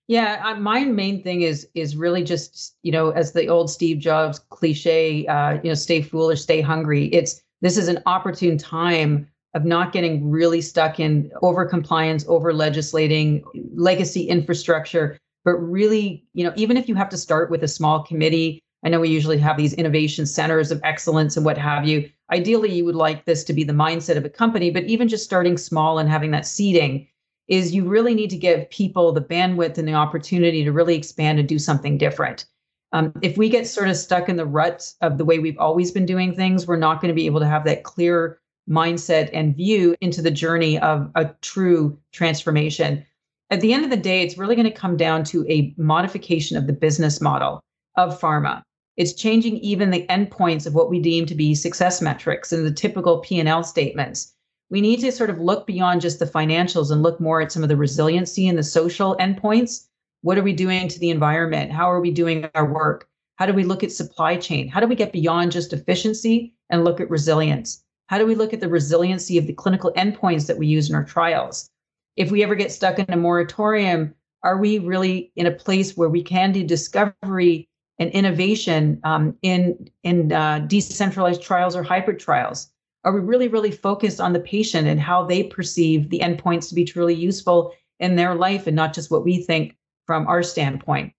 Yeah, 0.08 0.56
my 0.60 0.84
main 0.84 1.22
thing 1.22 1.42
is 1.42 1.68
is 1.74 1.96
really 1.96 2.22
just 2.22 2.76
you 2.84 2.92
know 2.92 3.10
as 3.10 3.32
the 3.32 3.48
old 3.48 3.68
Steve 3.68 3.98
Jobs 3.98 4.38
cliche, 4.50 5.26
uh, 5.26 5.54
you 5.64 5.70
know, 5.70 5.74
stay 5.74 6.00
foolish, 6.00 6.42
stay 6.42 6.60
hungry. 6.60 7.06
It's 7.06 7.42
this 7.60 7.76
is 7.76 7.88
an 7.88 8.00
opportune 8.06 8.56
time 8.56 9.26
of 9.54 9.64
not 9.64 9.92
getting 9.92 10.30
really 10.30 10.60
stuck 10.60 11.00
in 11.00 11.32
over 11.42 11.64
compliance, 11.64 12.24
over 12.28 12.52
legislating, 12.52 13.42
legacy 13.74 14.28
infrastructure, 14.28 15.18
but 15.46 15.54
really, 15.54 16.26
you 16.34 16.42
know, 16.42 16.52
even 16.56 16.76
if 16.76 16.88
you 16.88 16.96
have 16.96 17.08
to 17.08 17.16
start 17.16 17.52
with 17.52 17.62
a 17.62 17.68
small 17.68 18.02
committee, 18.02 18.60
I 18.84 18.88
know 18.88 18.98
we 18.98 19.08
usually 19.08 19.38
have 19.38 19.56
these 19.56 19.74
innovation 19.74 20.26
centers 20.26 20.72
of 20.72 20.80
excellence 20.82 21.36
and 21.36 21.46
what 21.46 21.56
have 21.56 21.86
you. 21.86 22.10
Ideally, 22.32 22.72
you 22.72 22.84
would 22.84 22.96
like 22.96 23.24
this 23.24 23.44
to 23.44 23.52
be 23.52 23.62
the 23.62 23.72
mindset 23.72 24.16
of 24.16 24.24
a 24.24 24.28
company, 24.28 24.70
but 24.70 24.84
even 24.84 25.06
just 25.06 25.24
starting 25.24 25.56
small 25.56 26.00
and 26.00 26.10
having 26.10 26.32
that 26.32 26.46
seeding 26.46 27.06
is 27.46 27.72
you 27.72 27.84
really 27.84 28.12
need 28.12 28.30
to 28.30 28.36
give 28.36 28.68
people 28.70 29.12
the 29.12 29.20
bandwidth 29.20 29.78
and 29.78 29.86
the 29.86 29.94
opportunity 29.94 30.64
to 30.64 30.72
really 30.72 30.96
expand 30.96 31.38
and 31.38 31.48
do 31.48 31.60
something 31.60 31.96
different. 31.96 32.46
Um, 32.92 33.12
if 33.22 33.36
we 33.36 33.48
get 33.48 33.68
sort 33.68 33.88
of 33.88 33.96
stuck 33.96 34.28
in 34.28 34.36
the 34.36 34.46
ruts 34.46 34.96
of 35.00 35.16
the 35.16 35.24
way 35.24 35.38
we've 35.38 35.58
always 35.58 35.92
been 35.92 36.06
doing 36.06 36.34
things, 36.34 36.66
we're 36.66 36.76
not 36.76 37.00
going 37.00 37.10
to 37.10 37.14
be 37.14 37.26
able 37.26 37.40
to 37.40 37.46
have 37.46 37.64
that 37.66 37.84
clear 37.84 38.40
mindset 38.68 39.30
and 39.32 39.54
view 39.54 39.94
into 40.00 40.22
the 40.22 40.30
journey 40.30 40.76
of 40.80 41.08
a 41.14 41.26
true 41.40 41.96
transformation. 42.10 43.06
At 43.50 43.60
the 43.60 43.72
end 43.72 43.84
of 43.84 43.90
the 43.90 43.96
day, 43.96 44.22
it's 44.22 44.38
really 44.38 44.56
going 44.56 44.66
to 44.66 44.72
come 44.72 44.96
down 44.96 45.24
to 45.24 45.46
a 45.48 45.74
modification 45.76 46.56
of 46.56 46.66
the 46.66 46.72
business 46.72 47.20
model 47.20 47.62
of 47.96 48.20
pharma. 48.20 48.62
It's 48.96 49.12
changing 49.12 49.58
even 49.58 49.90
the 49.90 50.06
endpoints 50.08 50.66
of 50.66 50.74
what 50.74 50.90
we 50.90 51.00
deem 51.00 51.26
to 51.26 51.34
be 51.34 51.54
success 51.54 52.02
metrics 52.02 52.52
and 52.52 52.66
the 52.66 52.72
typical 52.72 53.18
P&L 53.18 53.62
statements 53.62 54.34
we 54.68 54.80
need 54.80 55.00
to 55.00 55.12
sort 55.12 55.30
of 55.30 55.38
look 55.38 55.66
beyond 55.66 56.00
just 56.00 56.18
the 56.18 56.26
financials 56.26 56.90
and 56.90 57.02
look 57.02 57.20
more 57.20 57.40
at 57.40 57.52
some 57.52 57.62
of 57.62 57.68
the 57.68 57.76
resiliency 57.76 58.48
and 58.48 58.58
the 58.58 58.64
social 58.64 59.16
endpoints. 59.18 59.86
What 60.22 60.38
are 60.38 60.42
we 60.42 60.52
doing 60.52 60.88
to 60.88 60.98
the 60.98 61.10
environment? 61.10 61.70
How 61.70 61.90
are 61.90 62.00
we 62.00 62.10
doing 62.10 62.48
our 62.54 62.66
work? 62.66 63.08
How 63.36 63.46
do 63.46 63.52
we 63.52 63.64
look 63.64 63.84
at 63.84 63.92
supply 63.92 64.36
chain? 64.36 64.66
How 64.66 64.80
do 64.80 64.88
we 64.88 64.96
get 64.96 65.12
beyond 65.12 65.52
just 65.52 65.72
efficiency 65.72 66.54
and 66.70 66.84
look 66.84 67.00
at 67.00 67.10
resilience? 67.10 67.84
How 68.08 68.18
do 68.18 68.26
we 68.26 68.34
look 68.34 68.52
at 68.52 68.60
the 68.60 68.68
resiliency 68.68 69.38
of 69.38 69.46
the 69.46 69.52
clinical 69.52 69.92
endpoints 69.96 70.46
that 70.46 70.58
we 70.58 70.66
use 70.66 70.88
in 70.90 70.96
our 70.96 71.04
trials? 71.04 71.70
If 72.16 72.30
we 72.30 72.42
ever 72.42 72.54
get 72.54 72.72
stuck 72.72 72.98
in 72.98 73.12
a 73.12 73.16
moratorium, 73.16 74.14
are 74.42 74.58
we 74.58 74.78
really 74.78 75.32
in 75.36 75.46
a 75.46 75.50
place 75.50 75.96
where 75.96 76.08
we 76.08 76.22
can 76.22 76.52
do 76.52 76.64
discovery 76.64 77.68
and 77.98 78.10
innovation 78.10 79.00
um, 79.04 79.36
in 79.42 79.88
in 80.02 80.32
uh, 80.32 80.60
decentralized 80.60 81.42
trials 81.42 81.76
or 81.76 81.82
hybrid 81.82 82.18
trials? 82.18 82.70
Are 83.04 83.12
we 83.12 83.20
really, 83.20 83.48
really 83.48 83.70
focused 83.70 84.20
on 84.20 84.32
the 84.32 84.40
patient 84.40 84.88
and 84.88 85.00
how 85.00 85.24
they 85.24 85.44
perceive 85.44 86.10
the 86.10 86.20
endpoints 86.20 86.68
to 86.68 86.74
be 86.74 86.84
truly 86.84 87.14
useful 87.14 87.72
in 88.00 88.16
their 88.16 88.34
life 88.34 88.66
and 88.66 88.74
not 88.74 88.94
just 88.94 89.10
what 89.10 89.24
we 89.24 89.42
think 89.42 89.76
from 90.06 90.26
our 90.26 90.42
standpoint? 90.42 91.12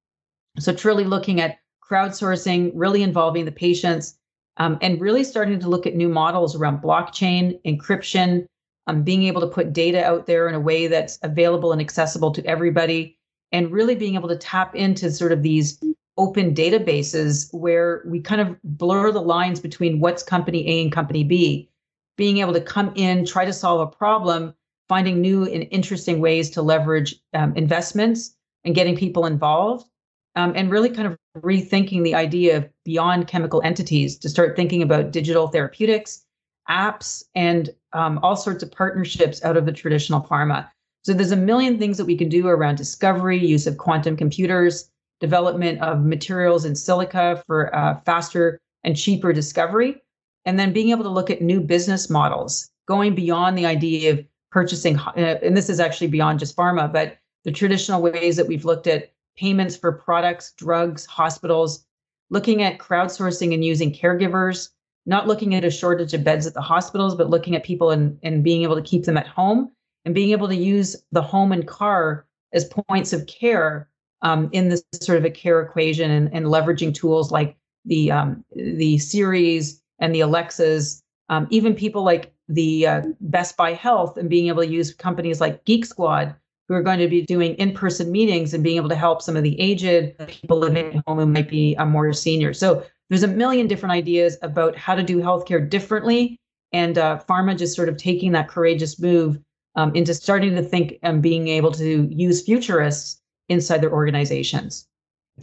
So, 0.60 0.73
truly 0.73 1.05
looking 1.05 1.39
at 1.39 1.60
crowdsourcing, 1.89 2.71
really 2.73 3.03
involving 3.03 3.45
the 3.45 3.51
patients, 3.51 4.17
um, 4.57 4.77
and 4.81 4.99
really 4.99 5.23
starting 5.23 5.60
to 5.60 5.69
look 5.69 5.86
at 5.86 5.95
new 5.95 6.10
models 6.10 6.55
around 6.55 6.81
blockchain, 6.81 7.60
encryption, 7.63 8.47
um, 8.88 9.04
being 9.04 9.23
able 9.23 9.41
to 9.41 9.47
put 9.47 9.73
data 9.73 10.04
out 10.04 10.26
there 10.26 10.47
in 10.47 10.56
a 10.56 10.60
way 10.60 10.88
that's 10.88 11.19
available 11.21 11.71
and 11.71 11.82
accessible 11.82 12.32
to 12.32 12.45
everybody, 12.45 13.17
and 13.52 13.71
really 13.71 13.95
being 13.95 14.15
able 14.15 14.30
to 14.30 14.38
tap 14.38 14.76
into 14.76 15.12
sort 15.12 15.32
of 15.32 15.43
these 15.43 15.82
open 16.17 16.54
databases 16.54 17.47
where 17.54 18.02
we 18.08 18.19
kind 18.19 18.41
of 18.41 18.58
blur 18.63 19.12
the 19.12 19.21
lines 19.21 19.60
between 19.60 20.00
what's 20.00 20.23
company 20.23 20.67
A 20.67 20.82
and 20.82 20.91
company 20.91 21.23
B, 21.23 21.69
being 22.17 22.39
able 22.39 22.54
to 22.54 22.62
come 22.62 22.91
in, 22.95 23.26
try 23.26 23.45
to 23.45 23.54
solve 23.54 23.82
a 23.82 23.95
problem, 23.95 24.54
finding 24.89 25.21
new 25.21 25.43
and 25.43 25.67
interesting 25.69 26.19
ways 26.19 26.50
to 26.52 26.62
leverage 26.62 27.15
um, 27.34 27.56
investments 27.56 28.36
and 28.63 28.73
getting 28.73 28.95
people 28.95 29.26
involved, 29.26 29.88
um, 30.36 30.54
and 30.56 30.71
really 30.71 30.89
kind 30.89 31.08
of 31.08 31.17
rethinking 31.38 32.04
the 32.04 32.15
idea 32.15 32.58
of 32.58 32.69
beyond 32.84 33.28
chemical 33.28 33.62
entities 33.63 34.17
to 34.17 34.30
start 34.30 34.56
thinking 34.56 34.82
about 34.82 35.12
digital 35.12 35.47
therapeutics, 35.47 36.26
apps, 36.69 37.23
and 37.36 37.69
um, 37.93 38.19
all 38.23 38.36
sorts 38.36 38.63
of 38.63 38.71
partnerships 38.71 39.43
out 39.43 39.58
of 39.58 39.65
the 39.65 39.71
traditional 39.71 40.21
pharma. 40.21 40.69
So 41.04 41.13
there's 41.13 41.32
a 41.32 41.38
million 41.38 41.80
things 41.80 41.97
that 41.97 42.06
we 42.06 42.17
can 42.17 42.30
do 42.30 42.47
around 42.47 42.76
discovery, 42.76 43.38
use 43.38 43.67
of 43.67 43.78
quantum 43.78 44.17
computers, 44.17 44.89
development 45.19 45.82
of 45.82 46.04
materials 46.04 46.65
in 46.65 46.73
silico 46.73 47.41
for 47.45 47.73
uh, 47.76 48.00
faster 48.06 48.60
and 48.84 48.95
cheaper 48.95 49.34
discovery, 49.34 50.02
and 50.45 50.60
then 50.60 50.73
being 50.73 50.89
able 50.89 51.04
to 51.04 51.10
look 51.10 51.30
at 51.30 51.41
new 51.41 51.60
business 51.60 52.10
models, 52.10 52.69
going 52.88 53.15
beyond 53.15 53.58
the 53.58 53.65
idea 53.65 54.13
of 54.13 54.26
purchasing, 54.52 54.97
uh, 55.00 55.39
and 55.41 55.56
this 55.56 55.69
is 55.69 55.80
actually 55.80 56.08
beyond 56.08 56.39
just 56.39 56.56
pharma, 56.56 56.91
but 56.91 57.17
the 57.43 57.52
traditional 57.52 58.02
ways 58.02 58.36
that 58.36 58.47
we've 58.47 58.65
looked 58.65 58.88
at 58.88 59.12
payments 59.38 59.78
for 59.78 59.91
products, 59.91 60.54
drugs, 60.58 61.06
hospitals, 61.06 61.86
looking 62.30 62.63
at 62.63 62.80
crowdsourcing 62.80 63.54
and 63.54 63.63
using 63.63 63.93
caregivers, 63.93 64.69
not 65.08 65.26
looking 65.26 65.56
at 65.56 65.63
a 65.63 65.72
shortage 65.72 66.13
of 66.13 66.24
beds 66.24 66.46
at 66.46 66.54
the 66.54 66.62
hospitals, 66.62 67.15
but 67.15 67.30
looking 67.30 67.56
at 67.56 67.63
people 67.63 67.89
and, 67.89 68.20
and 68.24 68.43
being 68.43 68.62
able 68.62 68.76
to 68.76 68.82
keep 68.82 69.06
them 69.06 69.17
at 69.17 69.26
home 69.26 69.72
and 70.06 70.13
being 70.13 70.32
able 70.32 70.50
to 70.50 70.56
use 70.56 70.98
the 71.13 71.22
home 71.22 71.52
and 71.52 71.65
car 71.65 72.26
as 72.54 72.65
points 72.65 73.13
of 73.13 73.26
care 73.26 73.89
um, 74.22 74.50
in 74.52 74.67
this 74.67 74.84
sort 75.02 75.17
of 75.17 75.26
a 75.26 75.30
care 75.30 75.62
equation 75.62 76.12
and, 76.12 76.30
and 76.34 76.48
leveraging 76.48 76.93
tools 76.93 77.32
like 77.32 77.56
the 77.86 78.12
um, 78.12 78.43
the 78.54 78.98
Siris 78.98 79.82
and 80.00 80.13
the 80.13 80.20
Alexas, 80.20 81.02
um, 81.30 81.48
even 81.52 81.74
people 81.74 82.04
like 82.04 82.34
the 82.50 82.86
uh, 82.86 83.02
Best 83.22 83.56
Buy 83.56 83.74
Health 83.74 84.17
and 84.17 84.30
being 84.30 84.48
able 84.48 84.63
to 84.63 84.70
use 84.70 84.93
companies 84.93 85.39
like 85.39 85.63
Geek 85.63 85.86
Squad 85.86 86.36
who 86.67 86.74
are 86.74 86.84
going 86.84 87.00
to 87.00 87.08
be 87.08 87.22
doing 87.22 87.56
in-person 87.56 88.12
meetings 88.12 88.54
and 88.54 88.62
being 88.62 88.76
able 88.76 88.89
to 88.89 88.96
help 88.96 89.22
some 89.22 89.38
of 89.38 89.43
the 89.43 89.58
aged 89.60 90.17
people 90.28 90.58
living 90.58 90.98
at 90.98 91.04
home 91.08 91.17
who 91.17 91.26
might 91.26 91.50
be 91.50 91.78
uh, 91.78 91.86
more 91.86 92.12
senior. 92.12 92.54
So 92.54 92.84
there's 93.10 93.24
a 93.24 93.28
million 93.28 93.67
different 93.67 93.93
ideas 93.93 94.38
about 94.41 94.76
how 94.76 94.96
to 94.96 95.04
do 95.04 95.17
healthcare 95.17 95.67
differently, 95.70 96.39
and 96.74 96.98
uh, 96.98 97.20
pharma 97.28 97.58
just 97.58 97.76
sort 97.76 97.89
of 97.89 97.98
taking 97.98 98.32
that 98.34 98.50
courageous 98.50 99.00
move 99.00 99.39
um, 99.76 99.96
into 99.96 100.13
starting 100.13 100.56
to 100.56 100.62
think 100.62 100.96
and 101.04 101.22
being 101.22 101.48
able 101.48 101.72
to 101.72 102.08
use 102.12 102.43
futurists 102.43 103.22
inside 103.50 103.82
their 103.82 103.93
organizations. 103.93 104.88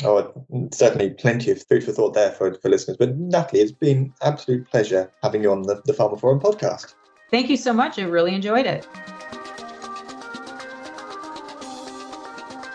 Oh, 0.02 0.44
certainly 0.72 1.10
plenty 1.10 1.52
of 1.52 1.64
food 1.66 1.84
for 1.84 1.92
thought 1.92 2.14
there 2.14 2.32
for, 2.32 2.54
for 2.54 2.68
listeners. 2.68 2.96
But 2.96 3.16
Natalie, 3.16 3.62
it's 3.62 3.72
been 3.72 4.12
absolute 4.22 4.68
pleasure 4.68 5.10
having 5.22 5.42
you 5.42 5.52
on 5.52 5.62
the, 5.62 5.80
the 5.84 5.92
Pharmaphorum 5.92 6.42
podcast. 6.42 6.94
Thank 7.30 7.48
you 7.48 7.56
so 7.56 7.72
much. 7.72 7.98
I 7.98 8.02
really 8.02 8.34
enjoyed 8.34 8.66
it. 8.66 8.88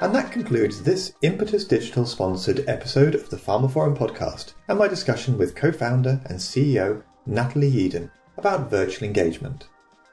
And 0.01 0.15
that 0.15 0.31
concludes 0.31 0.81
this 0.81 1.11
Impetus 1.23 1.65
Digital 1.65 2.05
sponsored 2.05 2.63
episode 2.69 3.15
of 3.15 3.29
the 3.29 3.35
Pharmaphorum 3.35 3.97
podcast 3.97 4.53
and 4.69 4.79
my 4.79 4.87
discussion 4.87 5.37
with 5.37 5.57
co 5.57 5.73
founder 5.73 6.21
and 6.27 6.39
CEO 6.39 7.03
Natalie 7.25 7.69
Ieong 7.69 8.09
about 8.37 8.69
virtual 8.69 9.05
engagement. 9.05 9.67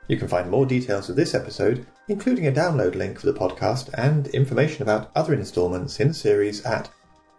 You 0.09 0.17
can 0.17 0.27
find 0.27 0.51
more 0.51 0.67
details 0.67 1.09
of 1.09 1.15
this 1.15 1.37
episode, 1.37 1.87
including 2.09 2.49
a 2.49 2.53
download 2.53 2.97
link 2.97 3.21
for 3.21 3.27
the 3.27 3.39
podcast 3.39 3.91
and 3.95 4.27
information 4.29 4.83
about 4.83 5.13
other 5.15 5.35
installments 5.35 6.01
in 6.01 6.09
the 6.09 6.15
series 6.15 6.65
at 6.65 6.91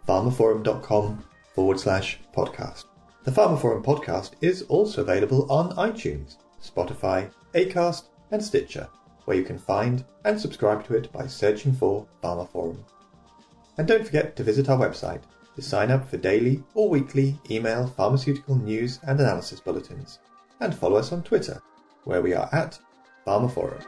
pharmaphorum.com 0.06 1.22
forward 1.54 1.78
slash 1.78 2.18
podcast. 2.34 2.86
The 3.24 3.30
Pharmaphorum 3.30 3.84
podcast 3.84 4.30
is 4.40 4.62
also 4.62 5.02
available 5.02 5.52
on 5.52 5.76
iTunes, 5.76 6.36
Spotify, 6.62 7.30
Acast, 7.52 8.04
and 8.30 8.42
Stitcher 8.42 8.88
where 9.28 9.36
you 9.36 9.44
can 9.44 9.58
find 9.58 10.06
and 10.24 10.40
subscribe 10.40 10.82
to 10.86 10.94
it 10.94 11.12
by 11.12 11.26
searching 11.26 11.70
for 11.70 12.06
Pharmaphorum. 12.24 12.78
And 13.76 13.86
don't 13.86 14.02
forget 14.02 14.34
to 14.36 14.42
visit 14.42 14.70
our 14.70 14.78
website 14.78 15.20
to 15.54 15.60
sign 15.60 15.90
up 15.90 16.08
for 16.08 16.16
daily 16.16 16.64
or 16.72 16.88
weekly 16.88 17.38
email 17.50 17.88
pharmaceutical 17.88 18.56
news 18.56 19.00
and 19.06 19.20
analysis 19.20 19.60
bulletins, 19.60 20.20
and 20.60 20.74
follow 20.74 20.96
us 20.96 21.12
on 21.12 21.22
Twitter, 21.22 21.60
where 22.04 22.22
we 22.22 22.32
are 22.32 22.48
at 22.52 22.78
Pharmaphorum. 23.26 23.84